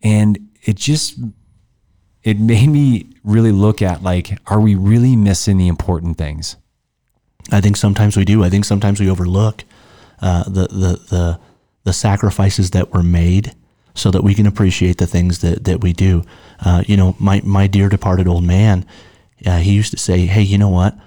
and 0.01 0.39
it 0.63 0.75
just 0.75 1.19
it 2.23 2.39
made 2.39 2.69
me 2.69 3.11
really 3.23 3.51
look 3.51 3.83
at 3.83 4.01
like, 4.01 4.39
are 4.47 4.59
we 4.59 4.73
really 4.73 5.15
missing 5.15 5.59
the 5.59 5.67
important 5.67 6.17
things? 6.17 6.57
I 7.51 7.61
think 7.61 7.77
sometimes 7.77 8.17
we 8.17 8.25
do. 8.25 8.43
I 8.43 8.49
think 8.49 8.65
sometimes 8.65 8.99
we 8.99 9.09
overlook 9.09 9.63
uh, 10.21 10.43
the, 10.43 10.67
the 10.67 11.01
the 11.09 11.39
the 11.83 11.93
sacrifices 11.93 12.71
that 12.71 12.93
were 12.93 13.03
made 13.03 13.55
so 13.93 14.11
that 14.11 14.23
we 14.23 14.33
can 14.33 14.45
appreciate 14.45 14.97
the 14.97 15.07
things 15.07 15.39
that, 15.39 15.65
that 15.65 15.81
we 15.81 15.93
do. 15.93 16.23
Uh, 16.63 16.83
you 16.87 16.95
know, 16.95 17.15
my 17.19 17.41
my 17.43 17.67
dear 17.67 17.89
departed 17.89 18.27
old 18.27 18.43
man, 18.43 18.85
uh, 19.45 19.57
he 19.57 19.73
used 19.73 19.91
to 19.91 19.97
say, 19.97 20.25
"Hey, 20.25 20.41
you 20.41 20.57
know 20.57 20.69
what? 20.69 20.97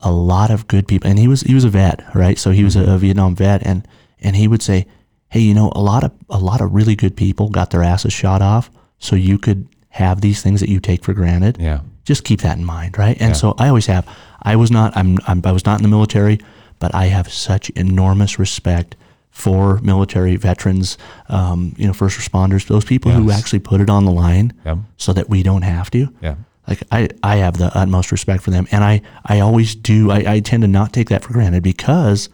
A 0.00 0.10
lot 0.10 0.50
of 0.50 0.66
good 0.66 0.88
people." 0.88 1.08
And 1.08 1.18
he 1.18 1.28
was 1.28 1.42
he 1.42 1.54
was 1.54 1.64
a 1.64 1.68
vet, 1.70 2.02
right? 2.14 2.38
So 2.38 2.50
he 2.50 2.64
was 2.64 2.76
a, 2.76 2.94
a 2.94 2.98
Vietnam 2.98 3.36
vet, 3.36 3.64
and 3.64 3.86
and 4.20 4.36
he 4.36 4.48
would 4.48 4.62
say, 4.62 4.86
"Hey, 5.28 5.40
you 5.40 5.54
know, 5.54 5.70
a 5.74 5.82
lot 5.82 6.04
of 6.04 6.12
a 6.30 6.38
lot 6.38 6.60
of 6.60 6.72
really 6.72 6.96
good 6.96 7.16
people 7.16 7.48
got 7.48 7.70
their 7.70 7.82
asses 7.82 8.12
shot 8.12 8.42
off, 8.42 8.70
so 8.98 9.16
you 9.16 9.38
could 9.38 9.68
have 9.90 10.20
these 10.20 10.42
things 10.42 10.60
that 10.60 10.68
you 10.68 10.80
take 10.80 11.04
for 11.04 11.12
granted." 11.12 11.58
Yeah. 11.60 11.80
Just 12.04 12.24
keep 12.24 12.40
that 12.42 12.58
in 12.58 12.64
mind, 12.64 12.98
right? 12.98 13.16
And 13.20 13.36
so 13.36 13.54
I 13.58 13.68
always 13.68 13.86
have. 13.86 14.06
I 14.42 14.56
was 14.56 14.70
not. 14.70 14.96
I'm, 14.96 15.18
I'm. 15.26 15.40
I 15.44 15.52
was 15.52 15.64
not 15.64 15.78
in 15.78 15.82
the 15.82 15.88
military, 15.88 16.38
but 16.78 16.94
I 16.94 17.06
have 17.06 17.32
such 17.32 17.70
enormous 17.70 18.38
respect 18.38 18.96
for 19.30 19.78
military 19.78 20.36
veterans, 20.36 20.98
um, 21.30 21.74
you 21.78 21.86
know, 21.86 21.92
first 21.94 22.18
responders, 22.18 22.66
those 22.66 22.84
people 22.84 23.10
who 23.12 23.30
actually 23.30 23.60
put 23.60 23.80
it 23.80 23.88
on 23.88 24.04
the 24.04 24.10
line, 24.12 24.52
Yep. 24.66 24.78
so 24.98 25.12
that 25.14 25.30
we 25.30 25.42
don't 25.42 25.62
have 25.62 25.90
to. 25.92 26.08
Yeah. 26.20 26.34
Like 26.68 26.82
I, 26.92 27.08
I 27.22 27.36
have 27.36 27.56
the 27.56 27.76
utmost 27.76 28.12
respect 28.12 28.42
for 28.42 28.50
them, 28.50 28.66
and 28.70 28.84
I, 28.84 29.00
I 29.24 29.40
always 29.40 29.74
do. 29.74 30.10
I, 30.10 30.34
I 30.34 30.40
tend 30.40 30.62
to 30.62 30.68
not 30.68 30.92
take 30.92 31.08
that 31.08 31.24
for 31.24 31.32
granted 31.32 31.62
because 31.62 32.28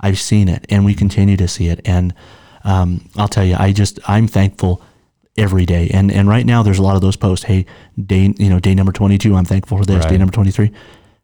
I've 0.00 0.18
seen 0.20 0.48
it, 0.48 0.64
and 0.68 0.84
we 0.84 0.94
continue 0.94 1.36
to 1.38 1.48
see 1.48 1.68
it. 1.68 1.80
And 1.84 2.14
um, 2.62 3.08
I'll 3.16 3.28
tell 3.28 3.44
you, 3.44 3.56
I 3.58 3.72
just 3.72 3.98
I'm 4.08 4.26
thankful 4.28 4.80
every 5.36 5.66
day. 5.66 5.90
And 5.92 6.10
and 6.12 6.28
right 6.28 6.46
now, 6.46 6.62
there's 6.62 6.78
a 6.78 6.82
lot 6.82 6.96
of 6.96 7.02
those 7.02 7.16
posts. 7.16 7.44
Hey, 7.46 7.66
day, 8.02 8.32
you 8.38 8.48
know, 8.48 8.60
day 8.60 8.74
number 8.74 8.92
22, 8.92 9.34
I'm 9.34 9.44
thankful 9.44 9.78
for 9.78 9.84
this. 9.84 10.04
Day 10.06 10.16
number 10.18 10.32
23, 10.32 10.70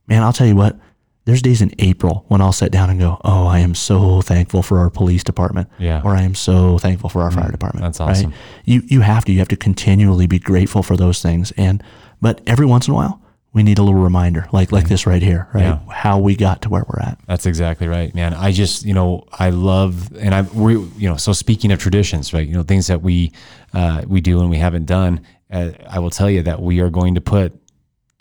man, 0.06 0.22
I'll 0.22 0.32
tell 0.32 0.46
you 0.46 0.56
what. 0.56 0.78
There's 1.26 1.42
days 1.42 1.60
in 1.60 1.70
April 1.78 2.24
when 2.28 2.40
I'll 2.40 2.50
sit 2.50 2.72
down 2.72 2.88
and 2.90 2.98
go, 2.98 3.20
"Oh, 3.24 3.46
I 3.46 3.58
am 3.60 3.74
so 3.74 4.20
thankful 4.22 4.62
for 4.62 4.78
our 4.78 4.88
police 4.90 5.22
department," 5.22 5.68
Yeah. 5.78 6.00
or 6.02 6.16
"I 6.16 6.22
am 6.22 6.34
so 6.34 6.78
thankful 6.78 7.10
for 7.10 7.22
our 7.22 7.30
mm, 7.30 7.34
fire 7.34 7.50
department." 7.50 7.84
that's 7.84 8.00
right? 8.00 8.10
awesome. 8.10 8.32
you 8.64 8.82
you 8.86 9.02
have 9.02 9.26
to 9.26 9.32
you 9.32 9.38
have 9.38 9.48
to 9.48 9.56
continually 9.56 10.26
be 10.26 10.38
grateful 10.38 10.82
for 10.82 10.96
those 10.96 11.20
things 11.20 11.52
and 11.58 11.82
but 12.22 12.40
every 12.46 12.64
once 12.66 12.88
in 12.88 12.94
a 12.94 12.96
while 12.96 13.20
we 13.52 13.62
need 13.64 13.78
a 13.78 13.82
little 13.82 14.00
reminder, 14.00 14.48
like 14.52 14.70
like 14.70 14.88
this 14.88 15.06
right 15.06 15.22
here, 15.22 15.48
right? 15.52 15.62
Yeah. 15.62 15.80
How 15.90 16.18
we 16.18 16.36
got 16.36 16.62
to 16.62 16.68
where 16.68 16.84
we're 16.86 17.02
at. 17.02 17.18
That's 17.26 17.46
exactly 17.46 17.88
right, 17.88 18.14
man. 18.14 18.32
I 18.32 18.52
just, 18.52 18.84
you 18.84 18.94
know, 18.94 19.24
I 19.32 19.50
love, 19.50 20.16
and 20.16 20.34
I, 20.34 20.42
we, 20.42 20.74
you 20.74 21.08
know, 21.08 21.16
so 21.16 21.32
speaking 21.32 21.72
of 21.72 21.80
traditions, 21.80 22.32
right? 22.32 22.46
You 22.46 22.54
know, 22.54 22.62
things 22.62 22.86
that 22.86 23.02
we, 23.02 23.32
uh, 23.74 24.02
we 24.06 24.20
do 24.20 24.40
and 24.40 24.50
we 24.50 24.58
haven't 24.58 24.86
done. 24.86 25.22
Uh, 25.50 25.70
I 25.88 25.98
will 25.98 26.10
tell 26.10 26.30
you 26.30 26.42
that 26.42 26.62
we 26.62 26.78
are 26.80 26.90
going 26.90 27.16
to 27.16 27.20
put 27.20 27.52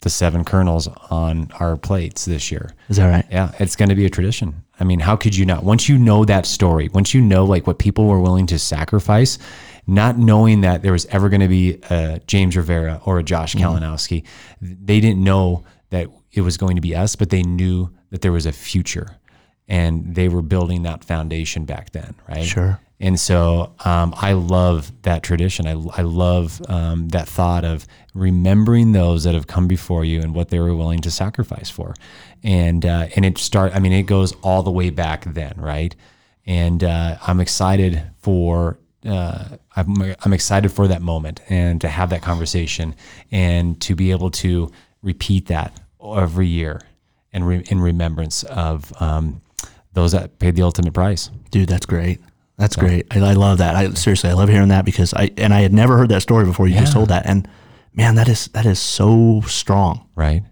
the 0.00 0.10
seven 0.10 0.44
kernels 0.44 0.88
on 1.10 1.50
our 1.60 1.76
plates 1.76 2.24
this 2.24 2.50
year. 2.50 2.72
Is 2.88 2.96
that 2.96 3.08
right? 3.08 3.26
Yeah, 3.30 3.52
it's 3.60 3.76
going 3.76 3.90
to 3.90 3.94
be 3.94 4.06
a 4.06 4.10
tradition. 4.10 4.64
I 4.80 4.84
mean, 4.84 4.98
how 4.98 5.14
could 5.14 5.36
you 5.36 5.44
not? 5.46 5.62
Once 5.62 5.88
you 5.88 5.98
know 5.98 6.24
that 6.24 6.46
story, 6.46 6.88
once 6.88 7.14
you 7.14 7.20
know 7.20 7.44
like 7.44 7.66
what 7.66 7.78
people 7.78 8.06
were 8.06 8.20
willing 8.20 8.46
to 8.46 8.58
sacrifice, 8.58 9.38
not 9.90 10.16
knowing 10.16 10.60
that 10.62 10.82
there 10.82 10.92
was 10.92 11.06
ever 11.06 11.28
going 11.28 11.40
to 11.40 11.48
be 11.48 11.78
a 11.90 12.20
James 12.26 12.56
Rivera 12.56 13.00
or 13.04 13.18
a 13.18 13.22
Josh 13.22 13.54
Kalinowski, 13.54 14.24
they 14.60 15.00
didn't 15.00 15.22
know 15.22 15.64
that 15.90 16.08
it 16.32 16.42
was 16.42 16.56
going 16.56 16.76
to 16.76 16.80
be 16.80 16.94
us, 16.94 17.16
but 17.16 17.30
they 17.30 17.42
knew 17.42 17.90
that 18.10 18.22
there 18.22 18.32
was 18.32 18.46
a 18.46 18.52
future, 18.52 19.18
and 19.68 20.14
they 20.14 20.28
were 20.28 20.42
building 20.42 20.84
that 20.84 21.04
foundation 21.04 21.64
back 21.64 21.90
then, 21.90 22.14
right? 22.28 22.44
Sure. 22.44 22.80
And 23.02 23.18
so 23.18 23.74
um, 23.84 24.14
I 24.16 24.32
love 24.32 24.92
that 25.02 25.22
tradition. 25.22 25.66
I, 25.66 25.72
I 25.96 26.02
love 26.02 26.60
um, 26.68 27.08
that 27.08 27.26
thought 27.26 27.64
of 27.64 27.86
remembering 28.14 28.92
those 28.92 29.24
that 29.24 29.34
have 29.34 29.46
come 29.46 29.66
before 29.66 30.04
you 30.04 30.20
and 30.20 30.34
what 30.34 30.50
they 30.50 30.60
were 30.60 30.74
willing 30.74 31.00
to 31.00 31.10
sacrifice 31.10 31.70
for. 31.70 31.94
And 32.42 32.84
uh, 32.84 33.06
and 33.16 33.24
it 33.24 33.38
start. 33.38 33.74
I 33.74 33.78
mean, 33.78 33.92
it 33.92 34.02
goes 34.02 34.32
all 34.42 34.62
the 34.62 34.70
way 34.70 34.90
back 34.90 35.24
then, 35.24 35.54
right? 35.56 35.96
And 36.46 36.84
uh, 36.84 37.16
I'm 37.26 37.40
excited 37.40 38.02
for. 38.18 38.78
Uh, 39.06 39.56
I'm, 39.76 40.14
I'm 40.24 40.32
excited 40.32 40.70
for 40.70 40.86
that 40.88 41.00
moment 41.00 41.40
and 41.48 41.80
to 41.80 41.88
have 41.88 42.10
that 42.10 42.20
conversation 42.22 42.94
and 43.30 43.80
to 43.80 43.94
be 43.94 44.10
able 44.10 44.30
to 44.32 44.70
repeat 45.02 45.46
that 45.46 45.78
every 46.02 46.46
year 46.48 46.80
and 47.32 47.46
re- 47.46 47.64
in 47.70 47.80
remembrance 47.80 48.42
of 48.44 48.92
um, 49.00 49.40
those 49.94 50.12
that 50.12 50.38
paid 50.38 50.54
the 50.56 50.62
ultimate 50.62 50.92
price. 50.92 51.30
Dude, 51.50 51.68
that's 51.68 51.86
great. 51.86 52.20
That's 52.58 52.76
great. 52.76 53.06
I, 53.10 53.20
I 53.30 53.32
love 53.32 53.56
that. 53.58 53.74
I 53.74 53.88
seriously, 53.94 54.28
I 54.28 54.34
love 54.34 54.50
hearing 54.50 54.68
that 54.68 54.84
because 54.84 55.14
I 55.14 55.30
and 55.38 55.54
I 55.54 55.62
had 55.62 55.72
never 55.72 55.96
heard 55.96 56.10
that 56.10 56.20
story 56.20 56.44
before. 56.44 56.68
You 56.68 56.78
just 56.78 56.92
told 56.92 57.08
that, 57.08 57.24
and 57.24 57.48
man, 57.94 58.16
that 58.16 58.28
is 58.28 58.48
that 58.48 58.66
is 58.66 58.78
so 58.78 59.40
strong. 59.46 60.06
right? 60.14 60.42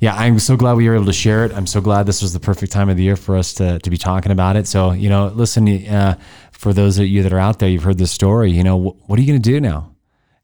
Yeah, 0.00 0.14
I'm 0.14 0.38
so 0.38 0.56
glad 0.56 0.74
we 0.74 0.88
were 0.88 0.94
able 0.94 1.06
to 1.06 1.12
share 1.12 1.44
it. 1.44 1.52
I'm 1.52 1.66
so 1.66 1.80
glad 1.80 2.06
this 2.06 2.22
was 2.22 2.32
the 2.32 2.40
perfect 2.40 2.72
time 2.72 2.88
of 2.88 2.96
the 2.96 3.02
year 3.02 3.16
for 3.16 3.36
us 3.36 3.52
to, 3.54 3.78
to 3.78 3.90
be 3.90 3.96
talking 3.96 4.32
about 4.32 4.56
it. 4.56 4.66
So, 4.66 4.92
you 4.92 5.08
know, 5.08 5.28
listen, 5.28 5.68
uh, 5.86 6.18
for 6.52 6.72
those 6.72 6.98
of 6.98 7.06
you 7.06 7.22
that 7.22 7.32
are 7.32 7.38
out 7.38 7.58
there, 7.58 7.68
you've 7.68 7.82
heard 7.82 7.98
this 7.98 8.10
story, 8.10 8.50
you 8.50 8.64
know, 8.64 8.78
wh- 8.78 9.10
what 9.10 9.18
are 9.18 9.22
you 9.22 9.28
going 9.28 9.42
to 9.42 9.50
do 9.50 9.60
now? 9.60 9.94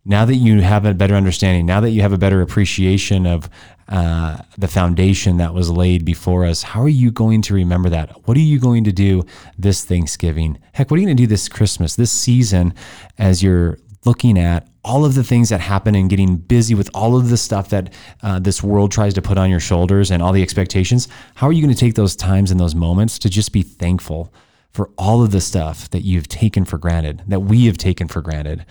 Now 0.04 0.24
that 0.24 0.36
you 0.36 0.62
have 0.62 0.86
a 0.86 0.94
better 0.94 1.14
understanding, 1.14 1.66
now 1.66 1.80
that 1.80 1.90
you 1.90 2.00
have 2.00 2.12
a 2.12 2.18
better 2.18 2.40
appreciation 2.40 3.26
of 3.26 3.50
uh, 3.88 4.38
the 4.56 4.68
foundation 4.68 5.36
that 5.36 5.52
was 5.52 5.70
laid 5.70 6.04
before 6.04 6.46
us, 6.46 6.62
how 6.62 6.82
are 6.82 6.88
you 6.88 7.10
going 7.10 7.42
to 7.42 7.54
remember 7.54 7.90
that? 7.90 8.26
What 8.26 8.36
are 8.36 8.40
you 8.40 8.58
going 8.58 8.84
to 8.84 8.92
do 8.92 9.24
this 9.58 9.84
Thanksgiving? 9.84 10.58
Heck, 10.72 10.90
what 10.90 10.96
are 10.96 11.00
you 11.00 11.06
going 11.06 11.16
to 11.16 11.22
do 11.22 11.26
this 11.26 11.48
Christmas, 11.48 11.96
this 11.96 12.10
season, 12.10 12.74
as 13.18 13.42
you're 13.42 13.78
looking 14.04 14.38
at 14.38 14.68
all 14.84 15.04
of 15.04 15.14
the 15.14 15.24
things 15.24 15.48
that 15.50 15.60
happen 15.60 15.94
and 15.94 16.08
getting 16.08 16.36
busy 16.36 16.74
with 16.74 16.90
all 16.94 17.16
of 17.16 17.28
the 17.28 17.36
stuff 17.36 17.68
that 17.70 17.92
uh, 18.22 18.38
this 18.38 18.62
world 18.62 18.90
tries 18.90 19.12
to 19.14 19.22
put 19.22 19.36
on 19.36 19.50
your 19.50 19.60
shoulders 19.60 20.10
and 20.10 20.22
all 20.22 20.32
the 20.32 20.42
expectations? 20.42 21.08
How 21.34 21.46
are 21.48 21.52
you 21.52 21.62
going 21.62 21.74
to 21.74 21.78
take 21.78 21.94
those 21.94 22.16
times 22.16 22.50
and 22.50 22.58
those 22.58 22.74
moments 22.74 23.18
to 23.20 23.28
just 23.28 23.52
be 23.52 23.62
thankful 23.62 24.32
for 24.70 24.90
all 24.96 25.22
of 25.22 25.30
the 25.30 25.40
stuff 25.40 25.90
that 25.90 26.02
you've 26.02 26.28
taken 26.28 26.64
for 26.64 26.78
granted, 26.78 27.22
that 27.26 27.40
we 27.40 27.66
have 27.66 27.76
taken 27.76 28.08
for 28.08 28.22
granted? 28.22 28.64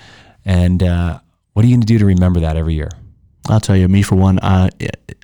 And 0.46 0.82
uh, 0.82 1.20
what 1.54 1.66
are 1.66 1.68
you 1.68 1.76
going 1.76 1.82
to 1.82 1.88
do 1.88 2.00
to 2.00 2.06
remember 2.06 2.40
that 2.40 2.56
every 2.56 2.74
year? 2.74 2.90
I'll 3.50 3.60
tell 3.60 3.76
you, 3.76 3.88
me 3.88 4.02
for 4.02 4.16
one, 4.16 4.40
uh, 4.40 4.70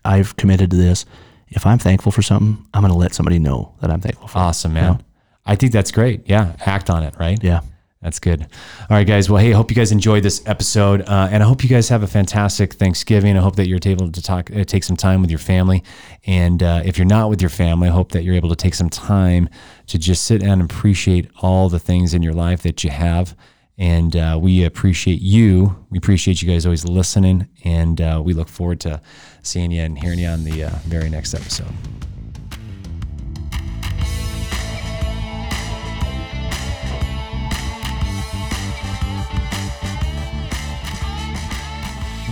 I've 0.05 0.35
committed 0.35 0.71
to 0.71 0.77
this. 0.77 1.05
If 1.49 1.65
I'm 1.65 1.77
thankful 1.77 2.11
for 2.11 2.21
something, 2.21 2.65
I'm 2.73 2.81
going 2.81 2.91
to 2.91 2.97
let 2.97 3.13
somebody 3.13 3.39
know 3.39 3.75
that 3.81 3.91
I'm 3.91 4.01
thankful 4.01 4.27
for. 4.27 4.37
it. 4.37 4.41
Awesome, 4.41 4.73
man. 4.73 5.03
I 5.45 5.55
think 5.55 5.71
that's 5.71 5.91
great. 5.91 6.21
Yeah, 6.25 6.55
act 6.61 6.89
on 6.89 7.03
it, 7.03 7.15
right? 7.19 7.37
Yeah. 7.43 7.61
That's 8.03 8.19
good. 8.19 8.41
All 8.41 8.97
right, 8.97 9.07
guys. 9.07 9.29
Well, 9.29 9.41
hey, 9.41 9.53
I 9.53 9.55
hope 9.55 9.71
you 9.71 9.75
guys 9.75 9.93
enjoyed 9.93 10.23
this 10.23 10.43
episode, 10.45 11.03
uh, 11.03 11.29
and 11.31 11.41
I 11.41 11.45
hope 11.45 11.63
you 11.63 11.69
guys 11.69 11.87
have 11.87 12.03
a 12.03 12.07
fantastic 12.07 12.73
Thanksgiving. 12.73 13.37
I 13.37 13.39
hope 13.39 13.55
that 13.55 13.67
you're 13.67 13.79
able 13.85 14.11
to 14.11 14.21
talk, 14.21 14.51
uh, 14.53 14.65
take 14.65 14.83
some 14.83 14.97
time 14.97 15.21
with 15.21 15.29
your 15.29 15.39
family, 15.39 15.83
and 16.25 16.61
uh, 16.61 16.81
if 16.83 16.97
you're 16.97 17.07
not 17.07 17.29
with 17.29 17.41
your 17.41 17.49
family, 17.49 17.87
I 17.87 17.91
hope 17.91 18.11
that 18.11 18.23
you're 18.23 18.35
able 18.35 18.49
to 18.49 18.57
take 18.57 18.73
some 18.73 18.89
time 18.89 19.47
to 19.87 19.97
just 19.97 20.25
sit 20.25 20.43
and 20.43 20.61
appreciate 20.61 21.31
all 21.41 21.69
the 21.69 21.79
things 21.79 22.13
in 22.13 22.21
your 22.21 22.33
life 22.33 22.61
that 22.63 22.83
you 22.83 22.89
have. 22.89 23.37
And 23.77 24.15
uh, 24.15 24.37
we 24.39 24.65
appreciate 24.65 25.21
you. 25.21 25.85
We 25.89 25.97
appreciate 25.97 26.41
you 26.41 26.49
guys 26.49 26.65
always 26.65 26.85
listening, 26.85 27.47
and 27.63 28.01
uh, 28.01 28.21
we 28.23 28.33
look 28.33 28.49
forward 28.49 28.81
to 28.81 29.01
seeing 29.43 29.71
you 29.71 29.81
and 29.81 29.97
hearing 29.97 30.19
you 30.19 30.27
on 30.27 30.43
the 30.43 30.65
uh, 30.65 30.69
very 30.85 31.09
next 31.09 31.33
episode. 31.33 31.73